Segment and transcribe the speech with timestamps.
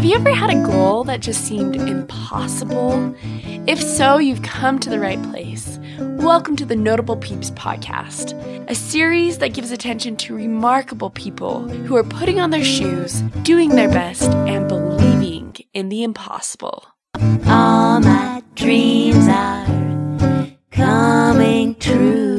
[0.00, 3.14] Have you ever had a goal that just seemed impossible?
[3.66, 5.78] If so, you've come to the right place.
[5.98, 8.32] Welcome to the Notable Peeps podcast,
[8.66, 13.76] a series that gives attention to remarkable people who are putting on their shoes, doing
[13.76, 16.86] their best, and believing in the impossible.
[17.46, 19.66] All my dreams are
[20.70, 22.29] coming true.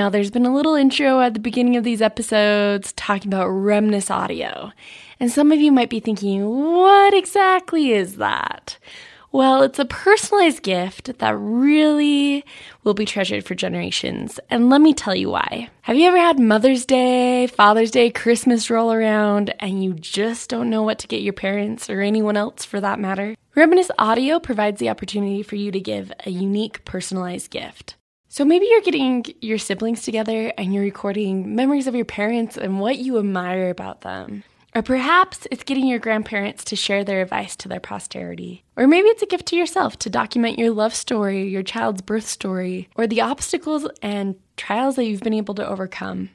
[0.00, 4.10] Now, there's been a little intro at the beginning of these episodes talking about Reminisce
[4.10, 4.72] Audio.
[5.20, 8.78] And some of you might be thinking, what exactly is that?
[9.30, 12.46] Well, it's a personalized gift that really
[12.82, 14.40] will be treasured for generations.
[14.48, 15.68] And let me tell you why.
[15.82, 20.70] Have you ever had Mother's Day, Father's Day, Christmas roll around, and you just don't
[20.70, 23.36] know what to get your parents or anyone else for that matter?
[23.54, 27.96] Reminisce Audio provides the opportunity for you to give a unique personalized gift.
[28.32, 32.78] So maybe you're getting your siblings together and you're recording memories of your parents and
[32.78, 34.44] what you admire about them.
[34.72, 38.62] Or perhaps it's getting your grandparents to share their advice to their posterity.
[38.76, 42.24] Or maybe it's a gift to yourself to document your love story, your child's birth
[42.24, 46.30] story, or the obstacles and trials that you've been able to overcome.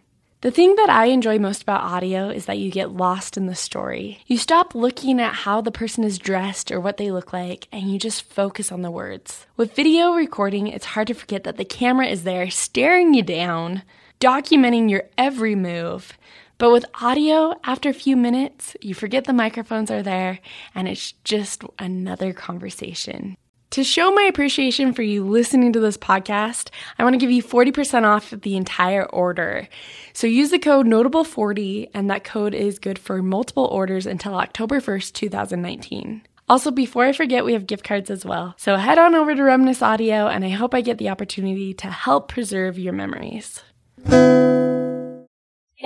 [0.46, 3.56] The thing that I enjoy most about audio is that you get lost in the
[3.56, 4.20] story.
[4.28, 7.92] You stop looking at how the person is dressed or what they look like, and
[7.92, 9.48] you just focus on the words.
[9.58, 13.82] With video recording, it's hard to forget that the camera is there staring you down,
[14.20, 16.16] documenting your every move.
[16.60, 20.42] But with audio, after a few minutes, you forget the microphones are there
[20.76, 23.36] and it's just another conversation.
[23.76, 27.44] To show my appreciation for you listening to this podcast, I want to give you
[27.44, 29.68] 40% off the entire order.
[30.14, 34.80] So use the code Notable40, and that code is good for multiple orders until October
[34.80, 36.22] 1st, 2019.
[36.48, 38.56] Also, before I forget, we have gift cards as well.
[38.58, 41.88] So head on over to Reminisce Audio, and I hope I get the opportunity to
[41.88, 43.62] help preserve your memories.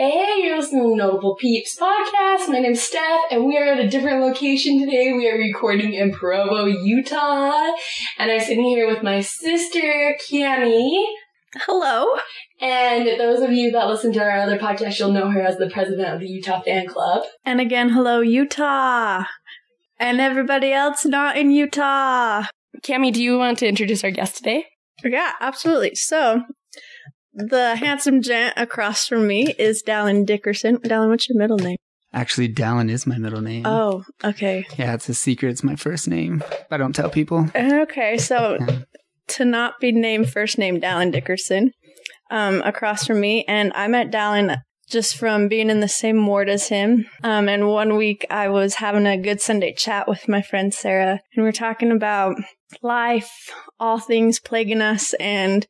[0.01, 2.47] Hey, you're listening to the Notable Peeps podcast.
[2.47, 5.11] My name's Steph, and we are at a different location today.
[5.11, 7.73] We are recording in Provo, Utah,
[8.17, 11.03] and I'm sitting here with my sister, Cami.
[11.57, 12.17] Hello.
[12.61, 15.69] And those of you that listen to our other podcast, you'll know her as the
[15.69, 17.23] president of the Utah Fan Club.
[17.43, 19.25] And again, hello, Utah.
[19.99, 22.45] And everybody else not in Utah.
[22.83, 24.65] Cami, do you want to introduce our guest today?
[25.03, 25.95] Yeah, absolutely.
[25.95, 26.43] So,
[27.39, 30.77] the handsome gent across from me is Dallin Dickerson.
[30.77, 31.77] Dallin, what's your middle name?
[32.11, 33.65] Actually, Dallin is my middle name.
[33.65, 34.65] Oh, okay.
[34.77, 35.51] Yeah, it's a secret.
[35.51, 36.43] It's my first name.
[36.69, 37.49] I don't tell people.
[37.55, 38.57] Okay, so
[39.27, 41.71] to not be named first name Dallin Dickerson,
[42.31, 44.57] um, across from me, and I met Dallin
[44.89, 47.05] just from being in the same ward as him.
[47.23, 51.21] Um, and one week I was having a good Sunday chat with my friend Sarah,
[51.35, 52.35] and we are talking about
[52.81, 55.67] life, all things plaguing us, and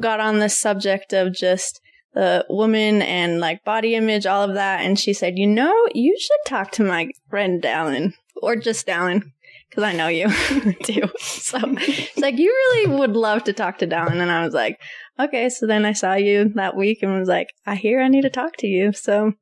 [0.00, 1.80] got on the subject of just
[2.14, 4.80] the woman and like body image, all of that.
[4.80, 9.32] And she said, you know, you should talk to my friend Dallin or just Dallin
[9.68, 10.28] because I know you
[10.84, 11.02] too.
[11.18, 14.20] So it's like, you really would love to talk to Dallin.
[14.20, 14.80] And I was like,
[15.18, 15.48] okay.
[15.50, 18.30] So then I saw you that week and was like, I hear I need to
[18.30, 18.92] talk to you.
[18.92, 19.34] So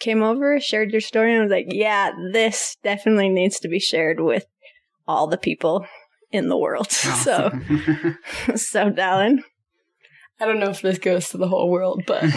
[0.00, 3.78] came over, shared your story, and I was like, yeah, this definitely needs to be
[3.78, 4.46] shared with
[5.06, 5.86] all the people
[6.32, 6.90] in the world.
[7.20, 7.50] So,
[8.56, 9.40] so Dallin,
[10.40, 12.22] I don't know if this goes to the whole world, but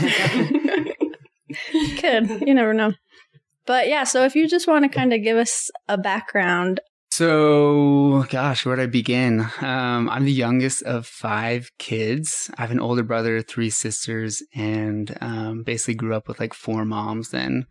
[1.98, 2.48] could.
[2.48, 2.94] You never know.
[3.66, 6.82] But yeah, so if you just want to kind of give us a background.
[7.12, 9.42] So, gosh, where'd I begin?
[9.62, 12.50] Um, I'm the youngest of five kids.
[12.58, 16.86] I have an older brother, three sisters, and um, basically grew up with like four
[16.86, 17.68] moms then.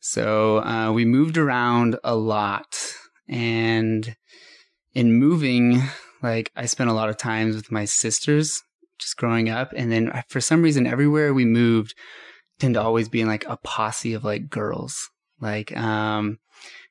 [0.00, 2.76] So uh, we moved around a lot.
[3.28, 4.16] And
[4.92, 5.82] in moving,
[6.20, 8.60] like I spent a lot of times with my sisters
[9.00, 9.72] just growing up.
[9.76, 11.94] And then uh, for some reason, everywhere we moved,
[12.58, 15.10] tend to always be in like a posse of like girls.
[15.40, 16.38] Like, um,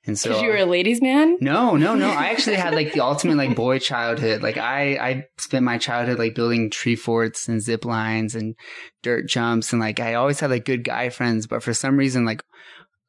[0.05, 1.37] and so you were a ladies' man.
[1.39, 2.09] no, no, no.
[2.09, 4.41] I actually had like the ultimate like boy childhood.
[4.41, 8.55] Like I, I spent my childhood like building tree forts and zip lines and
[9.03, 11.47] dirt jumps, and like I always had like good guy friends.
[11.47, 12.43] But for some reason, like,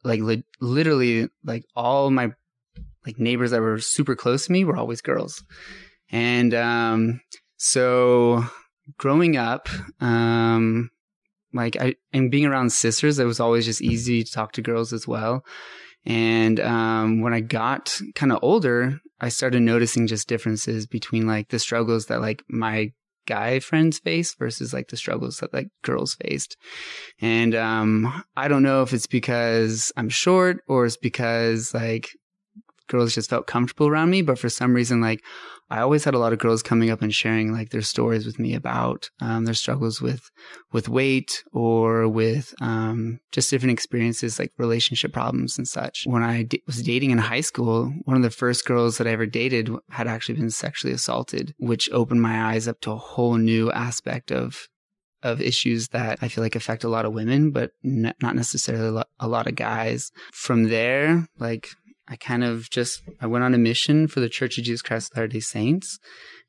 [0.05, 2.33] like li- literally, like all my
[3.07, 5.43] like neighbors that were super close to me were always girls,
[6.11, 7.21] and um,
[7.57, 8.45] so
[8.99, 9.69] growing up,
[10.01, 10.91] um,
[11.53, 14.93] like I and being around sisters, it was always just easy to talk to girls
[14.93, 15.45] as well.
[16.07, 21.49] And um, when I got kind of older, I started noticing just differences between like
[21.49, 22.93] the struggles that like my
[23.27, 26.57] guy friends face versus like the struggles that like girls faced.
[27.21, 32.09] And um, I don't know if it's because I'm short or it's because like
[32.89, 34.23] girls just felt comfortable around me.
[34.23, 35.23] But for some reason, like
[35.71, 38.39] I always had a lot of girls coming up and sharing like their stories with
[38.39, 40.31] me about um, their struggles with
[40.73, 46.05] with weight or with um, just different experiences like relationship problems and such.
[46.07, 49.11] When I d- was dating in high school, one of the first girls that I
[49.11, 53.37] ever dated had actually been sexually assaulted, which opened my eyes up to a whole
[53.37, 54.69] new aspect of
[55.23, 58.89] of issues that I feel like affect a lot of women, but n- not necessarily
[58.89, 60.11] a lot, a lot of guys.
[60.33, 61.69] From there, like
[62.11, 65.13] I kind of just I went on a mission for the Church of Jesus Christ
[65.13, 65.99] of Latter-day Saints,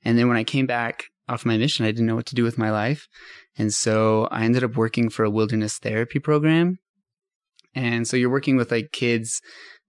[0.04, 2.44] and then when I came back off my mission, I didn't know what to do
[2.44, 3.08] with my life,
[3.58, 6.80] and so I ended up working for a wilderness therapy program.
[7.74, 9.40] And so you're working with like kids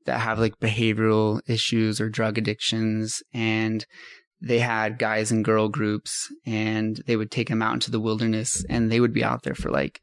[0.06, 3.84] that have like behavioral issues or drug addictions and
[4.40, 8.64] they had guys and girl groups and they would take them out into the wilderness
[8.68, 10.00] and they would be out there for like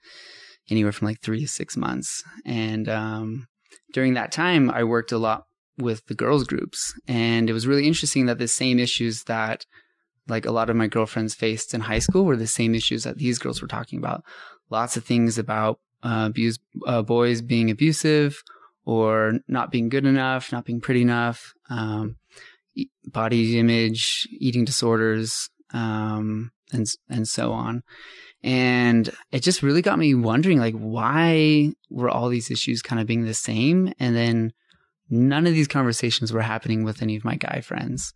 [0.69, 2.23] anywhere from like three to six months.
[2.45, 3.47] And um,
[3.93, 5.43] during that time, I worked a lot
[5.79, 6.93] with the girls groups.
[7.07, 9.65] And it was really interesting that the same issues that
[10.27, 13.17] like a lot of my girlfriends faced in high school were the same issues that
[13.17, 14.23] these girls were talking about.
[14.69, 18.41] Lots of things about uh, abuse uh, boys being abusive
[18.85, 22.15] or not being good enough not being pretty enough um,
[23.05, 27.83] body image eating disorders um, and and so on.
[28.41, 33.07] And it just really got me wondering like why were all these issues kind of
[33.07, 33.93] being the same?
[33.99, 34.53] And then
[35.09, 38.13] none of these conversations were happening with any of my guy friends.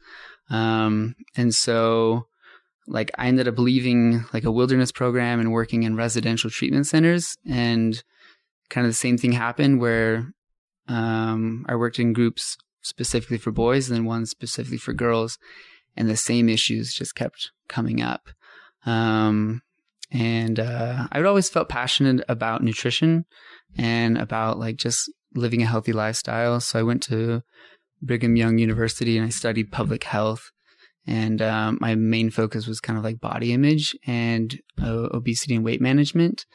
[0.49, 2.27] Um, and so
[2.87, 7.35] like I ended up leaving like a wilderness program and working in residential treatment centers
[7.49, 8.03] and
[8.69, 10.33] kind of the same thing happened where
[10.87, 15.37] um, I worked in groups specifically for boys and then one specifically for girls
[15.95, 18.29] and the same issues just kept coming up.
[18.85, 19.61] Um,
[20.11, 23.25] and uh, I'd always felt passionate about nutrition
[23.77, 26.59] and about like just living a healthy lifestyle.
[26.59, 27.41] So I went to
[28.01, 30.51] Brigham Young University and I studied public health.
[31.05, 35.65] And um, my main focus was kind of like body image and uh, obesity and
[35.65, 36.45] weight management.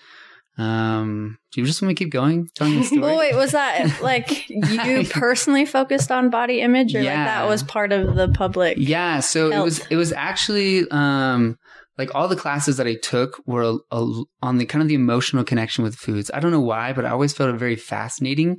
[0.59, 3.01] Um, do you just want me to keep going telling the story?
[3.01, 7.15] well, wait, was that like you personally focused on body image, or yeah.
[7.15, 8.77] like that was part of the public?
[8.79, 9.61] Yeah, so health?
[9.61, 9.87] it was.
[9.91, 11.57] It was actually um,
[11.99, 14.95] like all the classes that I took were a, a, on the kind of the
[14.95, 16.31] emotional connection with foods.
[16.33, 18.59] I don't know why, but I always felt it very fascinating.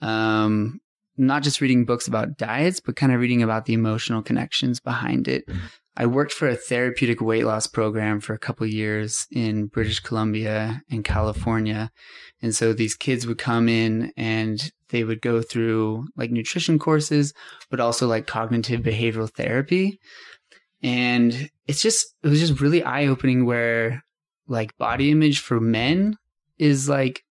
[0.00, 0.78] Um,
[1.18, 5.28] not just reading books about diets, but kind of reading about the emotional connections behind
[5.28, 5.46] it.
[5.48, 5.66] Mm-hmm.
[5.98, 10.82] I worked for a therapeutic weight loss program for a couple years in British Columbia
[10.90, 11.90] and California.
[12.42, 17.32] And so these kids would come in and they would go through like nutrition courses,
[17.70, 19.98] but also like cognitive behavioral therapy.
[20.86, 24.04] And it's just, it was just really eye opening where
[24.46, 26.16] like body image for men
[26.58, 27.24] is like,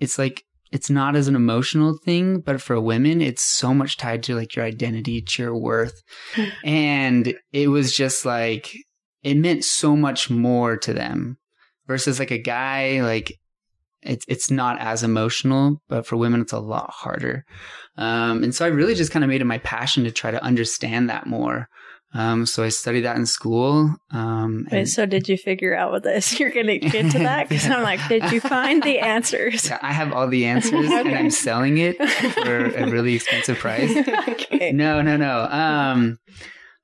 [0.00, 4.22] it's like, it's not as an emotional thing, but for women, it's so much tied
[4.22, 6.00] to like your identity, to your worth.
[6.64, 8.74] and it was just like,
[9.22, 11.36] it meant so much more to them
[11.86, 13.34] versus like a guy, like
[14.00, 17.44] it's, it's not as emotional, but for women, it's a lot harder.
[17.98, 20.42] Um, and so I really just kind of made it my passion to try to
[20.42, 21.68] understand that more.
[22.14, 23.94] Um, so I studied that in school.
[24.10, 26.38] Um, Wait, so did you figure out what this?
[26.40, 29.68] You're going to get to that because I'm like, did you find the answers?
[29.68, 31.00] Yeah, I have all the answers, okay.
[31.00, 31.96] and I'm selling it
[32.32, 33.94] for a really expensive price.
[34.28, 34.72] okay.
[34.72, 35.42] No, no, no.
[35.42, 36.18] Um,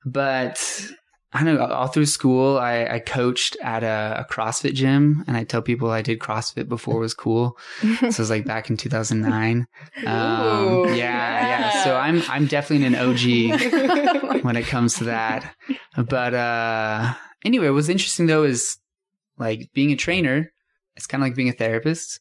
[0.05, 0.91] but
[1.35, 5.35] I don't know, all through school, I, I coached at a, a, CrossFit gym and
[5.35, 7.57] I tell people I did CrossFit before it was cool.
[7.81, 9.67] so it was like back in 2009.
[9.97, 11.83] Um, yeah, yeah, yeah.
[11.83, 15.55] So I'm, I'm definitely an OG when it comes to that.
[15.95, 17.13] But, uh,
[17.43, 18.77] anyway, what's interesting though is
[19.37, 20.51] like being a trainer,
[20.95, 22.19] it's kind of like being a therapist.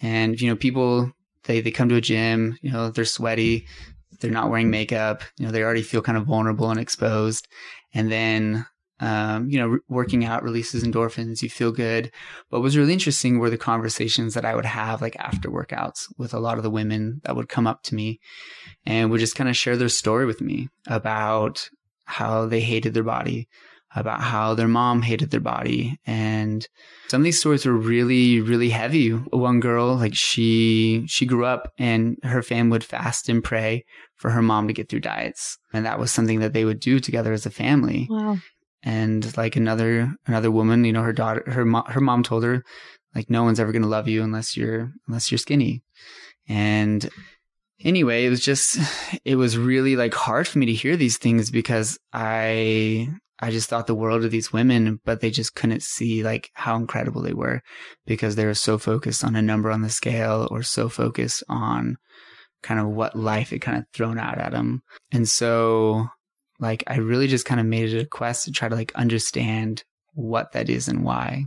[0.00, 1.12] And, you know, people,
[1.44, 3.66] they, they come to a gym, you know, they're sweaty,
[4.20, 7.48] they're not wearing makeup, you know, they already feel kind of vulnerable and exposed
[7.94, 8.66] and then
[9.00, 12.12] um, you know, working out releases endorphins, you feel good.
[12.50, 16.02] But what was really interesting were the conversations that I would have like after workouts
[16.16, 18.20] with a lot of the women that would come up to me
[18.86, 21.68] and would just kind of share their story with me about
[22.04, 23.48] how they hated their body,
[23.96, 25.98] about how their mom hated their body.
[26.06, 26.66] And
[27.08, 29.10] some of these stories were really, really heavy.
[29.10, 33.84] One girl, like she, she grew up and her family would fast and pray
[34.16, 35.58] for her mom to get through diets.
[35.72, 38.06] And that was something that they would do together as a family.
[38.08, 38.38] Wow.
[38.84, 42.62] And like another, another woman, you know, her daughter, her mom, her mom told her,
[43.14, 45.82] like, no one's ever going to love you unless you're, unless you're skinny.
[46.48, 47.08] And
[47.80, 48.78] anyway, it was just,
[49.24, 53.08] it was really like hard for me to hear these things because I,
[53.40, 56.76] I just thought the world of these women, but they just couldn't see like how
[56.76, 57.62] incredible they were
[58.06, 61.96] because they were so focused on a number on the scale or so focused on
[62.62, 64.82] kind of what life had kind of thrown out at them.
[65.12, 66.08] And so
[66.58, 69.84] like I really just kind of made it a quest to try to like understand
[70.14, 71.46] what that is and why.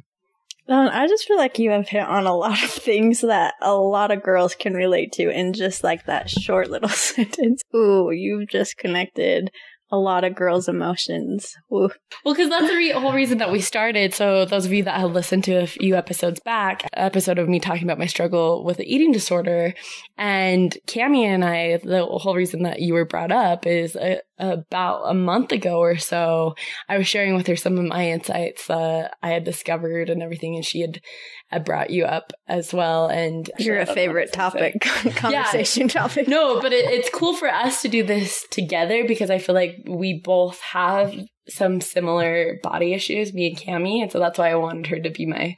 [0.69, 3.73] Um, I just feel like you have hit on a lot of things that a
[3.73, 7.61] lot of girls can relate to in just like that short little sentence.
[7.73, 9.49] Ooh, you've just connected
[9.89, 11.55] a lot of girls' emotions.
[11.69, 11.91] Well,
[12.25, 14.13] because that's the re- whole reason that we started.
[14.13, 17.59] So, those of you that have listened to a few episodes back, episode of me
[17.59, 19.73] talking about my struggle with the eating disorder,
[20.17, 25.03] and Cami and I, the whole reason that you were brought up is a, about
[25.03, 26.55] a month ago or so,
[26.89, 30.55] I was sharing with her some of my insights that I had discovered and everything,
[30.55, 31.01] and she had,
[31.47, 33.07] had brought you up as well.
[33.07, 34.81] And You're a favorite topic,
[35.15, 36.27] conversation topic.
[36.27, 39.77] no, but it, it's cool for us to do this together because I feel like
[39.87, 41.15] we both have
[41.49, 45.09] some similar body issues, me and Cami, and so that's why I wanted her to
[45.09, 45.55] be my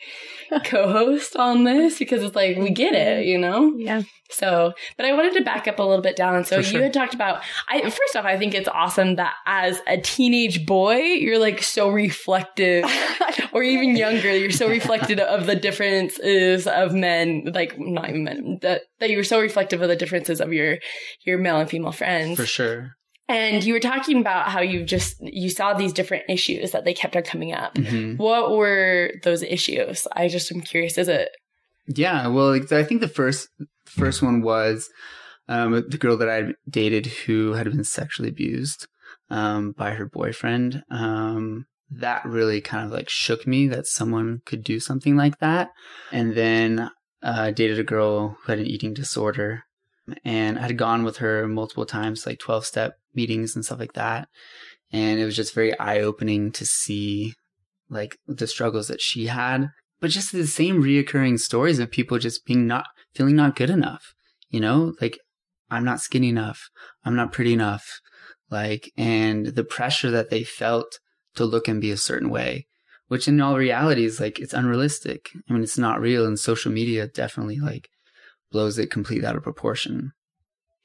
[0.65, 3.73] co-host on this because it's like we get it, you know.
[3.77, 4.03] Yeah.
[4.31, 6.45] So, but I wanted to back up a little bit down.
[6.45, 7.41] So For you had talked about.
[7.67, 11.89] I first off, I think it's awesome that as a teenage boy, you're like so
[11.89, 12.85] reflective,
[13.53, 18.59] or even younger, you're so reflective of the differences of men, like not even men,
[18.61, 20.77] that that you're so reflective of the differences of your
[21.25, 22.37] your male and female friends.
[22.37, 22.95] For sure.
[23.29, 26.93] And you were talking about how you just you saw these different issues that they
[26.93, 27.75] kept on coming up.
[27.75, 28.17] Mhm.
[28.17, 30.07] What were those issues?
[30.15, 30.97] I just am curious.
[30.97, 31.29] Is it
[31.87, 33.47] Yeah, well, I think the first
[33.85, 34.89] first one was
[35.47, 38.87] um, the girl that I dated who had been sexually abused
[39.29, 40.83] um, by her boyfriend.
[40.91, 45.69] Um, that really kind of like shook me that someone could do something like that.
[46.11, 46.89] And then uh,
[47.21, 49.63] I dated a girl who had an eating disorder,
[50.23, 53.93] and I had gone with her multiple times, like twelve step meetings and stuff like
[53.93, 54.27] that.
[54.91, 57.33] And it was just very eye opening to see
[57.89, 62.45] like the struggles that she had but just the same reoccurring stories of people just
[62.45, 64.13] being not feeling not good enough
[64.49, 64.93] you know?
[65.01, 65.19] Like
[65.69, 66.69] i'm not skinny enough.
[67.05, 67.99] I'm not pretty enough.
[68.49, 70.99] Like and the pressure that they felt
[71.35, 72.65] to look and be a certain way
[73.07, 75.29] which in all reality is like it's unrealistic.
[75.49, 77.89] I mean it's not real and social media definitely like
[78.51, 80.11] blows it completely out of proportion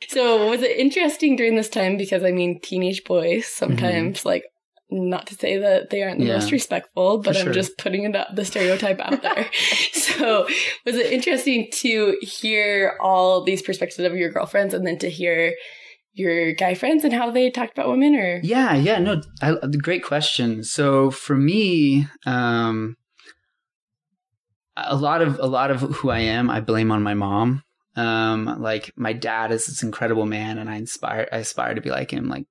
[0.09, 0.51] so?
[0.51, 1.97] Was it interesting during this time?
[1.97, 4.45] Because I mean, teenage boys sometimes like.
[4.91, 6.35] Not to say that they aren't the Yeah.
[6.35, 9.51] most respectful, but I'm just putting it up, the stereotype out there.
[9.93, 10.47] so,
[10.85, 15.55] was it interesting to hear all these perspectives of your girlfriends and then to hear
[16.13, 18.15] your guy friends and how they talked about women?
[18.15, 20.63] Or Yeah, yeah, no, I, great question.
[20.63, 22.97] So for me, um,
[24.77, 27.63] a lot of a lot of who I am, I blame on my mom.
[27.97, 31.91] Um, like my dad is this incredible man, and I inspire, I aspire to be
[31.91, 32.47] like him, like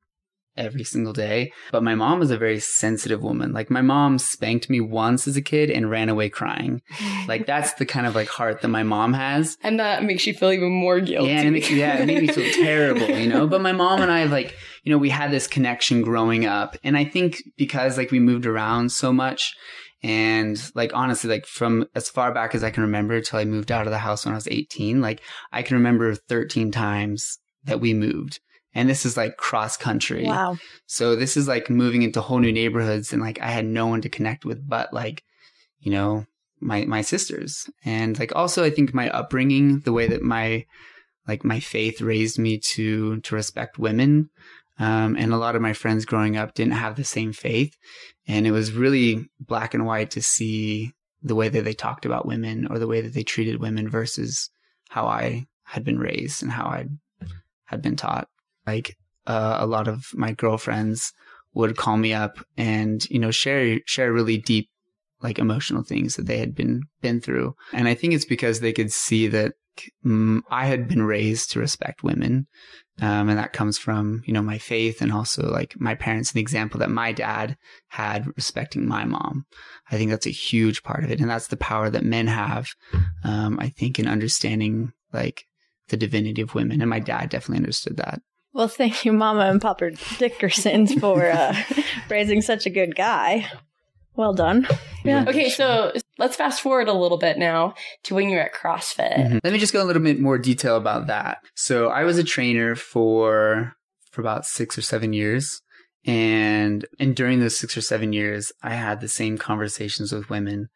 [0.56, 1.52] every single day.
[1.72, 3.54] But my mom is a very sensitive woman.
[3.54, 6.82] Like my mom spanked me once as a kid and ran away crying.
[7.26, 9.58] Like that's the kind of like heart that my mom has.
[9.64, 11.30] and that makes you feel even more guilty.
[11.30, 13.48] Yeah, and it makes yeah, it made me feel terrible, you know.
[13.48, 16.98] But my mom and I like, you know, we had this connection growing up, and
[16.98, 19.56] I think because like we moved around so much,
[20.04, 23.72] and like honestly, like from as far back as I can remember till I moved
[23.72, 27.80] out of the house when I was eighteen, like I can remember thirteen times that
[27.80, 28.42] we moved,
[28.76, 30.26] and this is like cross country.
[30.26, 30.58] Wow.
[30.88, 34.02] So this is like moving into whole new neighborhoods and like I had no one
[34.02, 35.24] to connect with but like,
[35.80, 36.26] you know,
[36.60, 37.70] my my sisters.
[37.86, 40.66] And like also I think my upbringing, the way that my
[41.28, 44.30] like my faith raised me to to respect women.
[44.80, 47.76] Um, and a lot of my friends growing up didn't have the same faith.
[48.28, 52.26] And it was really black and white to see the way that they talked about
[52.26, 54.50] women or the way that they treated women versus
[54.90, 56.88] how I had been raised and how I
[57.66, 58.28] had been taught.
[58.66, 61.14] Like uh, a lot of my girlfriends
[61.54, 64.70] would call me up and you know share share really deep
[65.22, 68.74] like emotional things that they had been been through and i think it's because they
[68.74, 69.54] could see that
[70.50, 72.48] i had been raised to respect women
[73.02, 76.36] um, and that comes from you know my faith and also like my parents and
[76.36, 77.58] the example that my dad
[77.90, 79.46] had respecting my mom
[79.92, 82.70] i think that's a huge part of it and that's the power that men have
[83.24, 85.46] um, i think in understanding like
[85.90, 88.22] the divinity of women and my dad definitely understood that
[88.54, 89.86] Well, thank you, Mama and Papa
[90.20, 91.56] Dickersons, for uh,
[92.10, 93.50] raising such a good guy.
[94.16, 94.68] Well done.
[95.04, 95.26] Yeah.
[95.28, 99.16] Okay, so let's fast forward a little bit now to when you're at CrossFit.
[99.16, 99.40] Mhm.
[99.44, 101.40] Let me just go a little bit more detail about that.
[101.56, 103.76] So I was a trainer for
[104.12, 105.62] for about six or seven years.
[106.06, 110.70] And and during those six or seven years, I had the same conversations with women,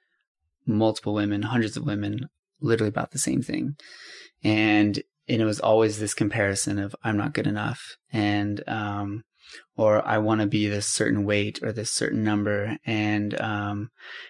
[0.65, 2.29] multiple women, hundreds of women,
[2.61, 3.75] literally about the same thing.
[4.43, 9.23] And and it was always this comparison of I'm not good enough and um
[9.75, 13.89] or I want to be this certain weight or this certain number and um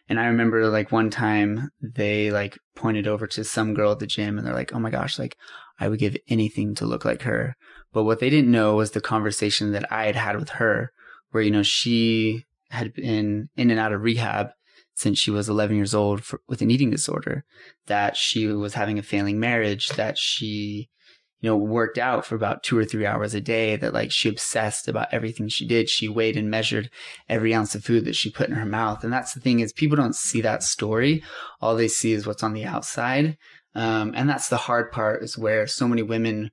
[0.09, 4.07] and I remember like one time they like pointed over to some girl at the
[4.07, 5.35] gym and they're like, "Oh my gosh, like
[5.79, 7.55] I would give anything to look like her.
[7.93, 10.91] But what they didn't know was the conversation that I had had with her,
[11.31, 14.49] where, you know, she had been in and out of rehab
[14.95, 17.45] since she was 11 years old for, with an eating disorder,
[17.85, 20.89] that she was having a failing marriage, that she,
[21.39, 24.29] you know, worked out for about two or three hours a day, that like she
[24.29, 25.89] obsessed about everything she did.
[25.89, 26.89] She weighed and measured
[27.29, 29.03] every ounce of food that she put in her mouth.
[29.03, 31.23] And that's the thing is people don't see that story.
[31.61, 33.37] All they see is what's on the outside.
[33.75, 36.49] Um, and that's the hard part is where so many women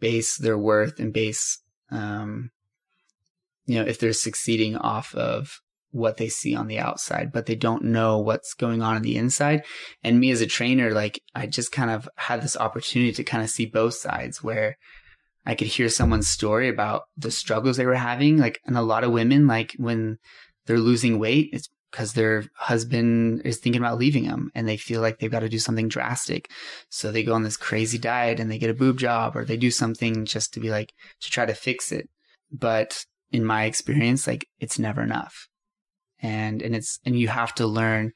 [0.00, 1.60] base their worth and base,
[1.92, 2.50] um,
[3.66, 7.54] you know, if they're succeeding off of what they see on the outside, but they
[7.54, 9.64] don't know what's going on on the inside.
[10.02, 13.42] And me as a trainer, like I just kind of had this opportunity to kind
[13.42, 14.76] of see both sides where
[15.46, 18.36] I could hear someone's story about the struggles they were having.
[18.36, 20.18] Like, and a lot of women, like when
[20.66, 25.00] they're losing weight, it's because their husband is thinking about leaving them and they feel
[25.00, 26.50] like they've got to do something drastic.
[26.90, 29.56] So they go on this crazy diet and they get a boob job or they
[29.56, 32.10] do something just to be like, to try to fix it.
[32.52, 35.48] But in my experience, like it's never enough
[36.26, 38.12] and and it's and you have to learn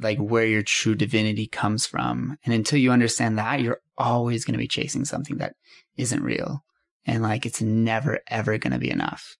[0.00, 2.38] like where your true divinity comes from.
[2.44, 5.54] And until you understand that you're always going to be chasing something that
[5.98, 6.64] isn't real.
[7.04, 9.36] And like it's never ever going to be enough.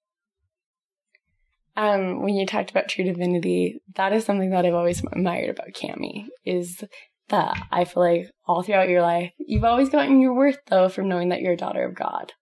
[1.75, 5.73] Um when you talked about true divinity that is something that i've always admired about
[5.73, 6.85] cami is
[7.31, 11.09] that i feel like all throughout your life you've always gotten your worth though from
[11.09, 12.35] knowing that you're a daughter of god.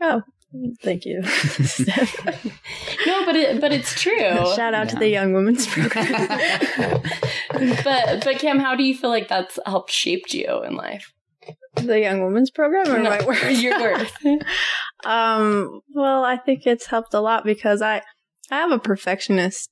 [0.00, 0.22] Oh,
[0.82, 1.20] thank you.
[3.06, 4.18] no but it but it's true
[4.54, 6.06] Shout out to the Young Women's Program.
[7.84, 11.12] but but Cam, how do you feel like that's helped shaped you in life?
[11.74, 13.38] the Young Women's Program or No, my work?
[13.50, 14.12] Your worth.
[15.04, 18.02] Um, well, I think it's helped a lot because I
[18.50, 19.70] I have a perfectionist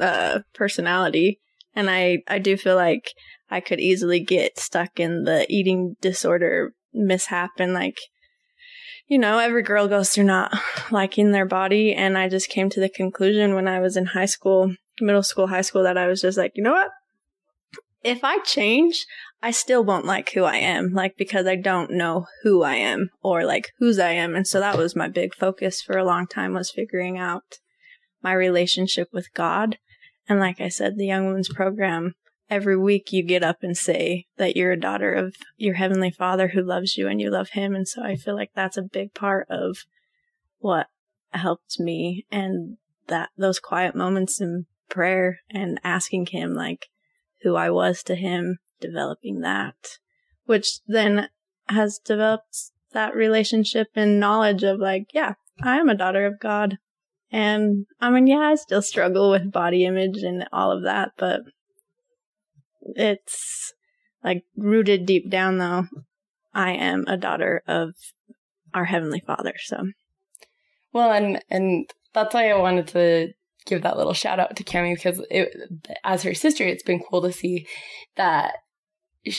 [0.00, 1.40] uh personality
[1.74, 3.12] and I I do feel like
[3.50, 7.98] I could easily get stuck in the eating disorder mishap and like
[9.08, 10.52] you know, every girl goes through not
[10.90, 14.26] liking their body and I just came to the conclusion when I was in high
[14.26, 16.90] school, middle school, high school that I was just like, you know what?
[18.04, 19.06] If I change,
[19.42, 23.10] I still won't like who I am, like because I don't know who I am
[23.22, 24.34] or like whose I am.
[24.34, 27.58] And so that was my big focus for a long time was figuring out
[28.22, 29.78] my relationship with God.
[30.28, 32.14] And like I said, the Young Women's Program,
[32.50, 36.48] every week you get up and say that you're a daughter of your Heavenly Father
[36.48, 37.74] who loves you and you love Him.
[37.74, 39.78] And so I feel like that's a big part of
[40.58, 40.86] what
[41.30, 46.86] helped me and that those quiet moments in prayer and asking Him like
[47.42, 49.98] who I was to Him, developing that,
[50.46, 51.28] which then
[51.68, 56.78] has developed that relationship and knowledge of like, yeah, I am a daughter of God.
[57.30, 61.42] And I mean, yeah, I still struggle with body image and all of that, but
[62.96, 63.72] it's
[64.22, 65.86] like rooted deep down though.
[66.54, 67.94] I am a daughter of
[68.74, 69.54] our Heavenly Father.
[69.58, 69.90] So
[70.92, 73.32] Well, and and that's why I wanted to
[73.66, 75.54] give that little shout out to Cami because it,
[76.04, 77.66] as her sister, it's been cool to see
[78.16, 78.54] that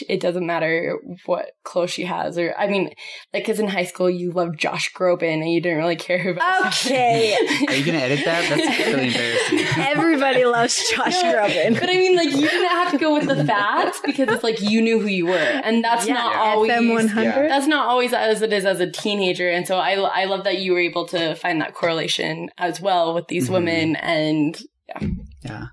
[0.08, 2.84] it doesn't matter what clothes she has, or I mean,
[3.32, 6.66] like, because in high school you loved Josh Groban and you didn't really care about.
[6.86, 7.34] Okay.
[7.68, 11.78] are you going to edit that that's really embarrassing everybody loves Josh No, Groban.
[11.78, 14.60] But I mean, like, you didn't have to go with the facts because it's like
[14.60, 16.70] you knew who you were, and that's Yeah, not always.
[16.70, 17.50] FM 100.
[17.50, 20.58] That's not always as it is as a teenager, and so I I love that
[20.60, 23.52] you were able to find that correlation as well with these Mhm.
[23.52, 25.08] women, and yeah
[25.44, 25.64] Yeah.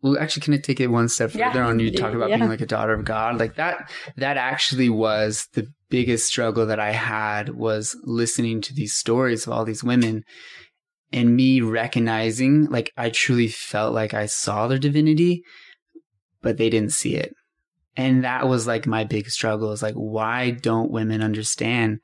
[0.00, 1.48] Well, actually, can I take it one step Yeah.
[1.48, 1.80] further on?
[1.80, 2.36] You talk about Yeah.
[2.36, 3.90] being like a daughter of God, like that.
[4.16, 9.52] That actually was the biggest struggle that I had was listening to these stories of
[9.52, 10.24] all these women,
[11.12, 15.42] and me recognizing, like, I truly felt like I saw their divinity,
[16.42, 17.34] but they didn't see it,
[17.96, 19.72] and that was like my big struggle.
[19.72, 21.98] Is like, why don't women understand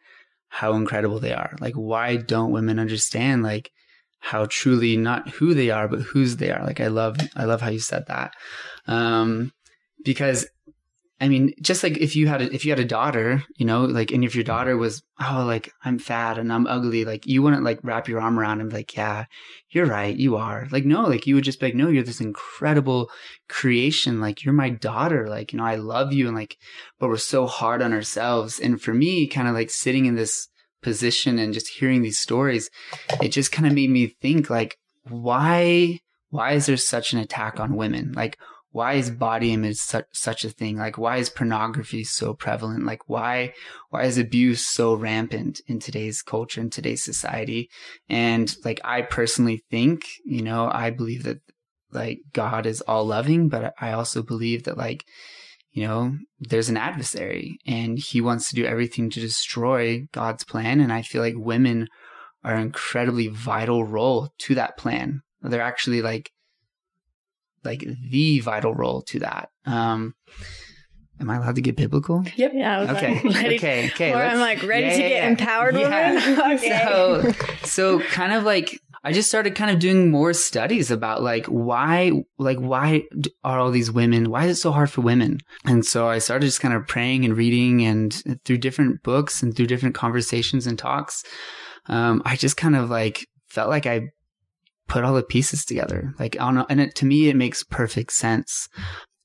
[0.49, 1.55] how incredible they are?
[1.61, 3.71] Like, why don't women understand, like?
[4.25, 6.65] How truly not who they are but whose they are.
[6.65, 8.33] Like i love i love how you said that.
[8.87, 9.53] Um
[10.05, 10.47] because
[11.21, 13.85] i mean just like if you had a, if you had a daughter you know
[13.85, 17.41] like and if your daughter was oh like i'm fat and i'm ugly like you
[17.41, 19.25] wouldn't like wrap your arm around and be like yeah
[19.75, 20.69] you're right you are.
[20.71, 23.11] Like no like you would just be like no you're this incredible
[23.49, 24.21] creation.
[24.21, 25.29] Like you're my daughter.
[25.29, 26.29] Like you know i love you.
[26.29, 26.57] And like
[26.99, 28.61] but we're so hard on ourselves.
[28.61, 30.49] And for me kind of like sitting in this
[30.85, 32.71] position and just hearing these stories
[33.21, 35.99] it just kind of made me think like why
[36.35, 38.13] why is there such an attack on women?
[38.13, 38.39] Like
[38.73, 40.77] why is body image such such a thing?
[40.77, 42.85] Like why is pornography so prevalent?
[42.85, 43.53] Like why
[43.91, 47.71] why is abuse so rampant in today's culture in today's society?
[48.09, 51.41] And like i personally think you know i believe that
[51.93, 55.05] like god is all loving but i also believe that like
[55.75, 60.81] you know, there's an adversary and he wants to do everything to destroy God's plan.
[60.81, 61.89] And I feel like women
[62.45, 65.23] are an incredibly vital role to that plan.
[65.43, 66.31] They're actually like,
[67.65, 69.49] like the vital role to that.
[69.67, 70.15] Um,
[71.21, 72.25] am I allowed to get biblical?
[72.37, 72.53] Yep.
[72.55, 72.77] Yeah.
[72.77, 73.15] I was Okay.
[73.15, 73.87] like, ready, okay.
[73.89, 74.13] Okay.
[74.13, 75.29] Or I'm like ready yeah, to yeah, get yeah.
[75.29, 76.13] empowered Yeah.
[76.13, 76.41] women.
[76.57, 76.85] okay.
[76.85, 77.33] So,
[77.65, 82.11] so kind of like I just started kind of doing more studies about like why,
[82.39, 83.05] like why
[83.45, 84.31] are all these women?
[84.31, 85.41] Why is it so hard for women?
[85.67, 89.55] And so I started just kind of praying and reading, and through different books and
[89.55, 91.23] through different conversations and talks,
[91.87, 94.09] um, I just kind of like felt like I
[94.89, 96.15] put all the pieces together.
[96.19, 98.69] Like on, a, and it, to me, it makes perfect sense.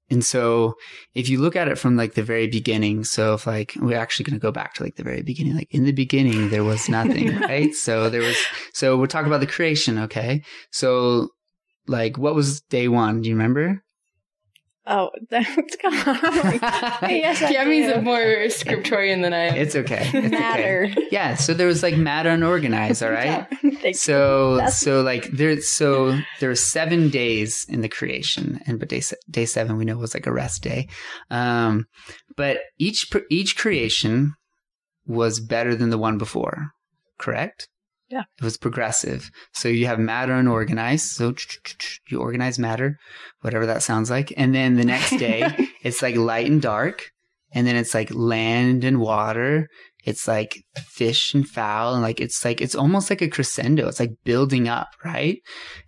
[0.10, 0.76] And so
[1.14, 4.26] if you look at it from like the very beginning, so if like we're actually
[4.26, 6.90] going to go back to like the very beginning, like in the beginning, there was
[6.90, 7.74] nothing, right?
[7.74, 8.38] So there was,
[8.74, 9.98] so we're talking about the creation.
[10.00, 10.44] Okay.
[10.72, 11.30] So
[11.88, 13.22] like what was day one?
[13.22, 13.84] Do you remember?
[14.90, 16.20] Oh, that's come on.
[16.24, 19.56] I'm like, yes, I a more scriptorian than I am.
[19.56, 20.10] It's okay.
[20.12, 20.88] It's matter.
[20.90, 21.08] Okay.
[21.12, 21.36] Yeah.
[21.36, 23.04] So there was like matter unorganized.
[23.04, 23.48] All right.
[23.62, 23.94] Thank you.
[23.94, 29.04] So so like there so there were seven days in the creation, and but day
[29.30, 30.88] day seven we know was like a rest day.
[31.30, 31.86] Um,
[32.36, 34.34] but each each creation
[35.06, 36.72] was better than the one before.
[37.20, 37.68] Correct.
[38.10, 38.24] Yeah.
[38.40, 39.30] It was progressive.
[39.54, 41.06] So you have matter unorganized.
[41.12, 41.34] So
[42.10, 42.98] you organize matter,
[43.42, 44.34] whatever that sounds like.
[44.36, 47.12] And then the next day, it's like light and dark.
[47.52, 49.68] And then it's like land and water.
[50.06, 51.94] It's like fish and fowl.
[51.94, 53.88] And like, it's like, it's almost like a crescendo.
[53.88, 55.40] It's like building up, right?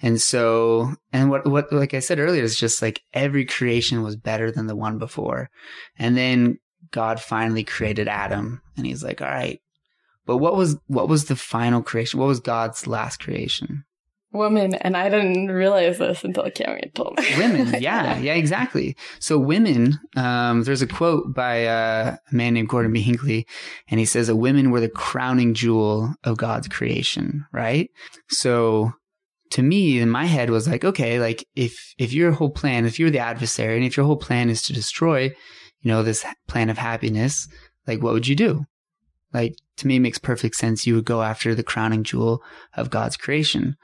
[0.01, 4.15] And so, and what, what, like I said earlier, is just like every creation was
[4.15, 5.49] better than the one before.
[5.97, 6.57] And then
[6.91, 9.59] God finally created Adam and he's like, all right.
[10.31, 12.21] But what was, what was the final creation?
[12.21, 13.83] What was God's last creation?
[14.31, 17.25] Woman, and I didn't realize this until had told me.
[17.37, 22.69] women yeah yeah exactly so women um, there's a quote by uh, a man named
[22.69, 23.45] gordon b hinckley
[23.89, 27.89] and he says that women were the crowning jewel of god's creation right
[28.29, 28.93] so
[29.49, 32.97] to me in my head was like okay like if if your whole plan if
[32.99, 35.23] you're the adversary and if your whole plan is to destroy
[35.81, 37.49] you know this plan of happiness
[37.85, 38.65] like what would you do
[39.33, 42.41] like to me it makes perfect sense you would go after the crowning jewel
[42.75, 43.75] of god's creation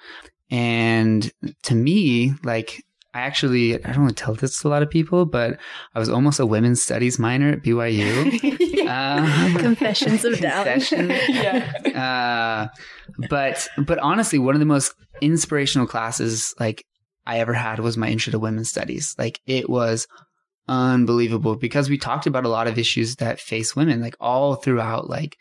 [0.49, 1.31] and
[1.63, 2.83] to me, like,
[3.13, 5.57] I actually, I don't want to tell this to a lot of people, but
[5.95, 8.63] I was almost a women's studies minor at BYU.
[8.87, 11.09] Um, Confessions of confession.
[11.27, 12.69] yeah.
[12.71, 12.77] Uh,
[13.29, 16.85] but, but honestly, one of the most inspirational classes, like,
[17.25, 19.13] I ever had was my intro to women's studies.
[19.17, 20.07] Like, it was
[20.67, 25.09] unbelievable because we talked about a lot of issues that face women, like, all throughout,
[25.09, 25.37] like,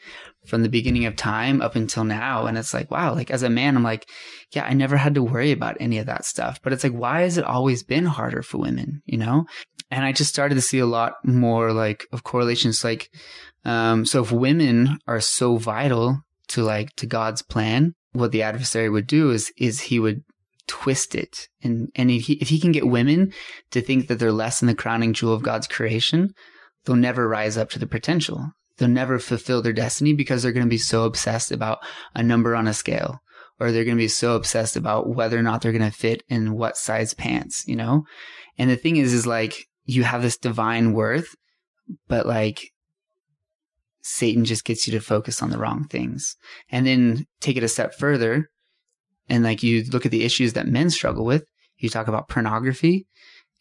[0.46, 2.46] from the beginning of time up until now.
[2.46, 4.08] And it's like, wow, like as a man, I'm like,
[4.52, 6.60] yeah, I never had to worry about any of that stuff.
[6.62, 9.46] But it's like, why has it always been harder for women, you know?
[9.90, 12.84] And I just started to see a lot more like of correlations.
[12.84, 13.10] Like,
[13.64, 18.88] um, so if women are so vital to like, to God's plan, what the adversary
[18.88, 20.22] would do is, is he would
[20.66, 21.48] twist it.
[21.62, 23.32] And, and if he, if he can get women
[23.70, 26.32] to think that they're less than the crowning jewel of God's creation,
[26.84, 30.66] they'll never rise up to the potential they'll never fulfill their destiny because they're going
[30.66, 31.78] to be so obsessed about
[32.14, 33.20] a number on a scale
[33.58, 36.22] or they're going to be so obsessed about whether or not they're going to fit
[36.28, 38.04] in what size pants, you know?
[38.58, 41.34] And the thing is, is like you have this divine worth,
[42.06, 42.72] but like
[44.02, 46.36] Satan just gets you to focus on the wrong things.
[46.70, 48.50] And then take it a step further.
[49.28, 51.44] And like you look at the issues that men struggle with.
[51.78, 53.06] You talk about pornography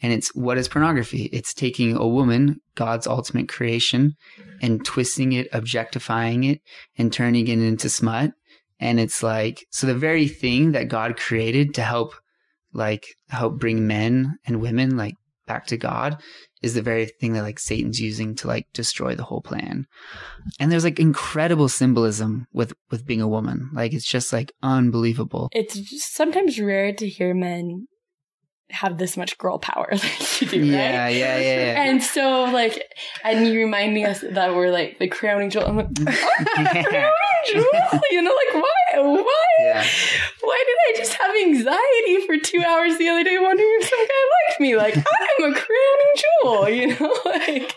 [0.01, 1.29] and it's what is pornography?
[1.31, 4.15] It's taking a woman, God's ultimate creation,
[4.61, 6.61] and twisting it, objectifying it,
[6.97, 8.31] and turning it into smut.
[8.79, 12.13] And it's like, so the very thing that God created to help,
[12.73, 15.15] like, help bring men and women, like,
[15.45, 16.21] back to God
[16.61, 19.85] is the very thing that, like, Satan's using to, like, destroy the whole plan.
[20.59, 23.69] And there's, like, incredible symbolism with, with being a woman.
[23.73, 25.49] Like, it's just, like, unbelievable.
[25.51, 27.87] It's just sometimes rare to hear men
[28.71, 30.65] have this much girl power like you do, right?
[30.65, 31.83] Yeah, yeah, yeah, yeah.
[31.83, 32.83] And so, like,
[33.23, 35.67] and you remind me us that we're like the crowning jewel.
[35.67, 37.13] I'm like, crowning
[37.47, 37.99] jewel?
[38.11, 38.84] You know, like, why?
[38.97, 39.43] Why?
[39.59, 39.85] Yeah.
[40.41, 43.99] Why did I just have anxiety for two hours the other day wondering if some
[43.99, 44.75] guy liked me?
[44.75, 47.15] Like, I'm a crowning jewel, you know?
[47.25, 47.75] Like,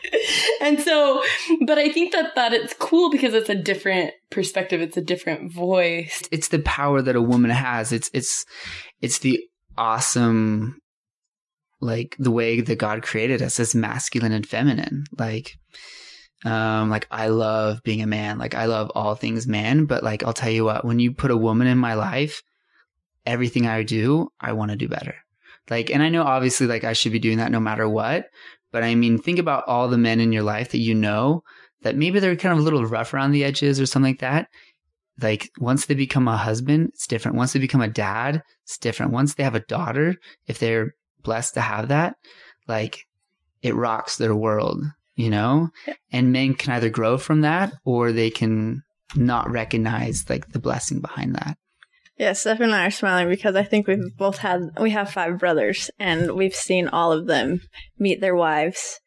[0.61, 1.23] and so,
[1.67, 4.81] but I think that, that it's cool because it's a different perspective.
[4.81, 6.23] It's a different voice.
[6.31, 7.93] it's the power that a woman has.
[7.93, 8.45] It's it's
[9.01, 9.41] it's the
[9.77, 10.79] awesome
[11.81, 15.05] like the way that God created us as masculine and feminine.
[15.17, 15.59] Like
[16.45, 18.39] um like I love being a man.
[18.39, 21.31] Like I love all things man, but like I'll tell you what, when you put
[21.31, 22.43] a woman in my life,
[23.27, 25.17] everything I do, I want to do better.
[25.71, 28.27] Like and I know obviously like I should be doing that no matter what,
[28.71, 31.43] But I mean, think about all the men in your life that you know
[31.83, 34.49] that maybe they're kind of a little rough around the edges or something like that.
[35.21, 37.37] Like once they become a husband, it's different.
[37.37, 39.13] Once they become a dad, it's different.
[39.13, 42.17] Once they have a daughter, if they're blessed to have that,
[42.69, 43.07] like
[43.63, 44.83] it rocks their world,
[45.19, 45.69] you know?
[46.13, 48.83] And men can either grow from that or they can
[49.17, 51.59] not recognize like the blessing behind that.
[52.17, 55.39] Yeah, Steph and I are smiling because I think we've both had we have five
[55.39, 57.61] brothers and we've seen all of them
[57.99, 59.01] meet their wives.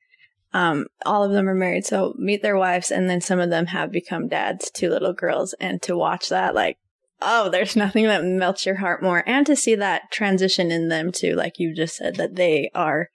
[0.54, 3.68] Um, all of them are married, so meet their wives, and then some of them
[3.68, 5.54] have become dads to little girls.
[5.62, 6.78] And to watch that, like,
[7.22, 11.14] oh, there's nothing that melts your heart more, and to see that transition in them
[11.14, 13.08] too, like you just said, that they are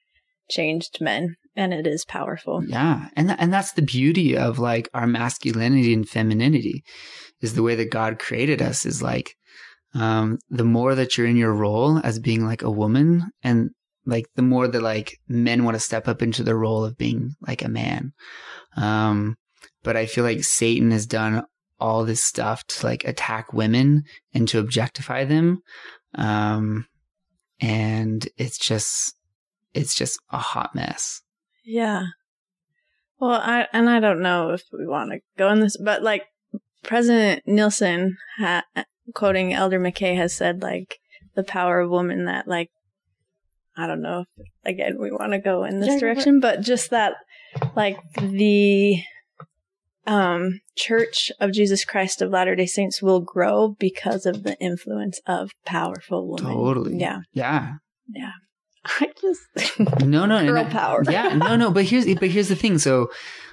[0.48, 2.62] changed men, and it is powerful.
[2.64, 6.84] Yeah, and th- and that's the beauty of like our masculinity and femininity,
[7.40, 8.86] is the way that God created us.
[8.86, 9.34] Is like,
[9.94, 13.70] um, the more that you're in your role as being like a woman, and
[14.04, 17.32] like the more that like men want to step up into the role of being
[17.40, 18.12] like a man.
[18.76, 19.36] Um,
[19.82, 21.44] but I feel like Satan has done
[21.78, 25.60] all this stuff to like attack women and to objectify them.
[26.14, 26.86] Um,
[27.60, 29.14] and it's just,
[29.74, 31.20] it's just a hot mess.
[31.66, 32.04] Yeah.
[33.18, 36.24] Well, I and I don't know if we want to go in this, but like
[36.82, 38.64] President Nelson, ha-
[39.14, 40.98] quoting Elder McKay, has said like
[41.34, 42.26] the power of woman.
[42.26, 42.70] That like
[43.76, 46.40] I don't know if again we want to go in this Yeah, go for direction,
[46.40, 47.14] but just that
[47.74, 49.02] like the
[50.06, 55.20] um Church of Jesus Christ of Latter Day Saints will grow because of the influence
[55.26, 56.54] of powerful women.
[56.54, 56.98] Totally.
[56.98, 57.20] Yeah.
[57.32, 57.74] Yeah.
[58.08, 58.32] Yeah.
[59.00, 61.02] I just No, no, girl I- power.
[61.08, 62.78] yeah, no, no, but here's but here's the thing.
[62.78, 63.10] So,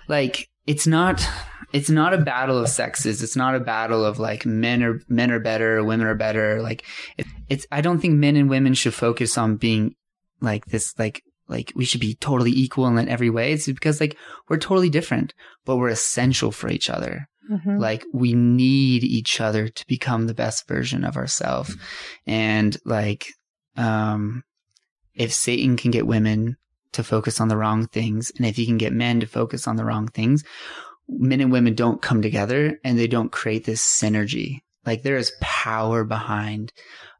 [0.07, 1.27] like, it's not
[1.73, 3.23] it's not a battle of sexes.
[3.23, 6.61] It's not a battle of like men are men are better, women are better.
[6.61, 6.85] Like,
[7.17, 9.95] it, it's I don't think men and women should focus on being
[10.41, 10.93] like this.
[10.99, 13.53] Like, like we should be totally equal in every way.
[13.53, 14.17] It's because like
[14.49, 15.33] we're totally different,
[15.65, 17.27] but we're essential for each other.
[17.51, 17.79] Mhm.
[17.79, 21.75] Like we need each other to become the best version of ourselves.
[22.25, 23.25] And like,
[23.75, 24.43] um,
[25.15, 26.57] if Satan can get women
[26.93, 29.75] to focus on the wrong things, and if he can get men to focus on
[29.75, 30.43] the wrong things,
[31.07, 34.59] men and women don't come together and they don't create this synergy.
[34.85, 36.71] Like there is power behind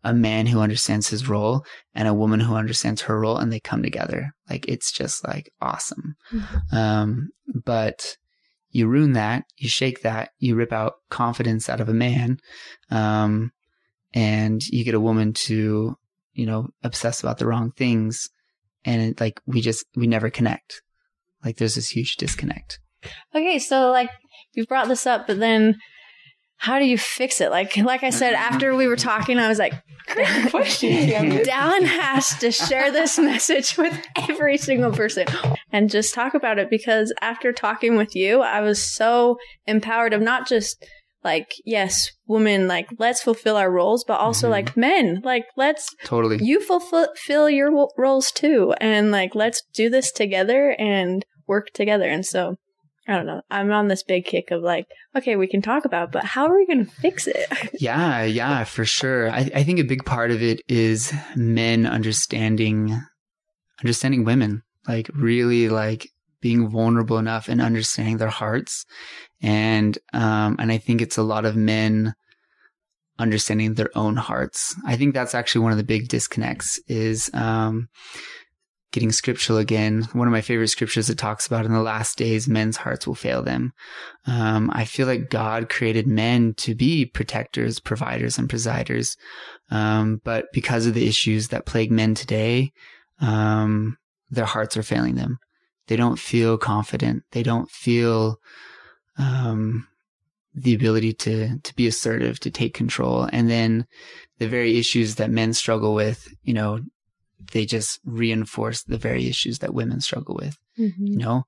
[0.04, 3.60] a man who understands his role and a woman who understands her role and they
[3.60, 4.34] come together.
[4.50, 6.16] Like it's just like awesome.
[6.72, 8.18] Um, but
[8.72, 12.40] you ruin that, you shake that, you rip out confidence out of a man,
[12.90, 13.52] um,
[14.14, 15.96] and you get a woman to,
[16.34, 18.30] you know, obsess about the wrong things.
[18.86, 20.82] And it, like, we just, we never connect.
[21.44, 22.80] Like, there's this huge disconnect.
[23.36, 24.10] Okay, so like
[24.54, 25.78] you've brought this up, but then
[26.58, 27.52] how do you fix it?
[27.52, 29.74] Like like I said, after we were talking, I was like,
[30.08, 31.10] great question.
[31.44, 35.28] Dallin has to share this message with every single person
[35.72, 40.22] and just talk about it because after talking with you, I was so empowered of
[40.22, 40.86] not just
[41.24, 44.52] like, yes, women, like let's fulfill our roles, but also Mhm.
[44.52, 46.40] like men, like let's Totally.
[46.42, 52.08] you fulfill your wo- roles too and like let's do this together and work together
[52.08, 52.56] and so
[53.08, 56.10] i don't know i'm on this big kick of like okay we can talk about
[56.12, 57.46] but how are we going to fix it
[57.80, 59.30] Yeah, yeah, for sure.
[59.30, 62.98] I, I think a big part of it is men understanding,
[63.82, 66.08] understanding women, like really like
[66.42, 68.86] being vulnerable enough and understanding their hearts.
[69.44, 72.16] And, um, and I think it's a lot of men
[73.20, 74.76] understanding their own hearts.
[74.86, 77.90] I think that's actually one of the big disconnects is, um,
[78.92, 80.04] getting scriptural again.
[80.14, 83.16] One of my favorite scriptures that talks about in the last days, men's hearts will
[83.16, 83.74] fail them.
[84.28, 89.18] Um, I feel like God created men to be protectors, providers, and presiders.
[89.72, 92.72] Um, but because of the issues that plague men today,
[93.20, 93.98] um,
[94.30, 95.40] their hearts are failing them.
[95.88, 97.24] They don't feel confident.
[97.32, 98.38] They don't feel,
[99.18, 99.88] um,
[100.54, 103.28] the ability to, to be assertive, to take control.
[103.32, 103.86] And then
[104.40, 106.80] the very issues that men struggle with, you know,
[107.52, 110.58] they just reinforce the very issues that women struggle with
[110.98, 111.46] you know,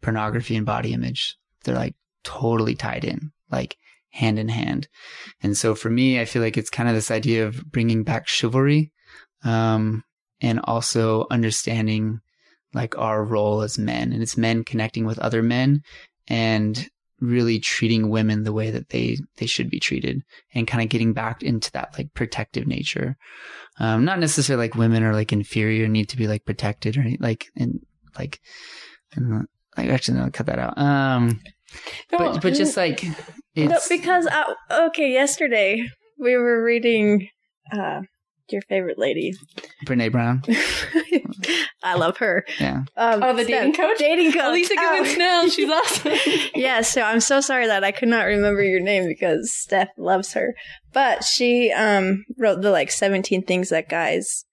[0.00, 1.36] pornography and body image.
[1.64, 3.76] They're like totally tied in, like
[4.10, 4.88] hand in hand.
[5.42, 8.28] And so for me, I feel like it's kind of this idea of bringing back
[8.28, 8.92] chivalry,
[9.44, 10.04] um,
[10.40, 12.20] and also understanding
[12.74, 15.82] like our role as men and it's men connecting with other men
[16.28, 16.88] and
[17.20, 20.22] really treating women the way that they, they should be treated
[20.54, 23.16] and kind of getting back into that like protective nature.
[23.80, 27.46] Um, not necessarily like women are like inferior, need to be like protected or like,
[27.56, 27.80] and
[28.18, 28.40] like,
[29.14, 30.76] and, like actually no, cut that out.
[30.78, 31.40] Um,
[32.10, 33.04] but but just like
[33.56, 34.54] no, because I,
[34.86, 37.28] okay yesterday we were reading
[37.72, 38.02] uh
[38.52, 39.32] your favorite lady?
[39.86, 40.42] Brene Brown.
[41.82, 42.44] I love her.
[42.58, 42.84] Yeah.
[42.96, 43.98] Um, Oh, the dating coach?
[43.98, 44.42] Dating coach.
[44.42, 44.96] Alisa Oh.
[44.96, 45.48] Goodwin Snell.
[45.48, 46.12] She's awesome.
[46.54, 50.32] yeah, so I'm so sorry that I could not remember your name because Steph loves
[50.34, 50.54] her.
[50.92, 54.44] But she um wrote the like 17 things that guys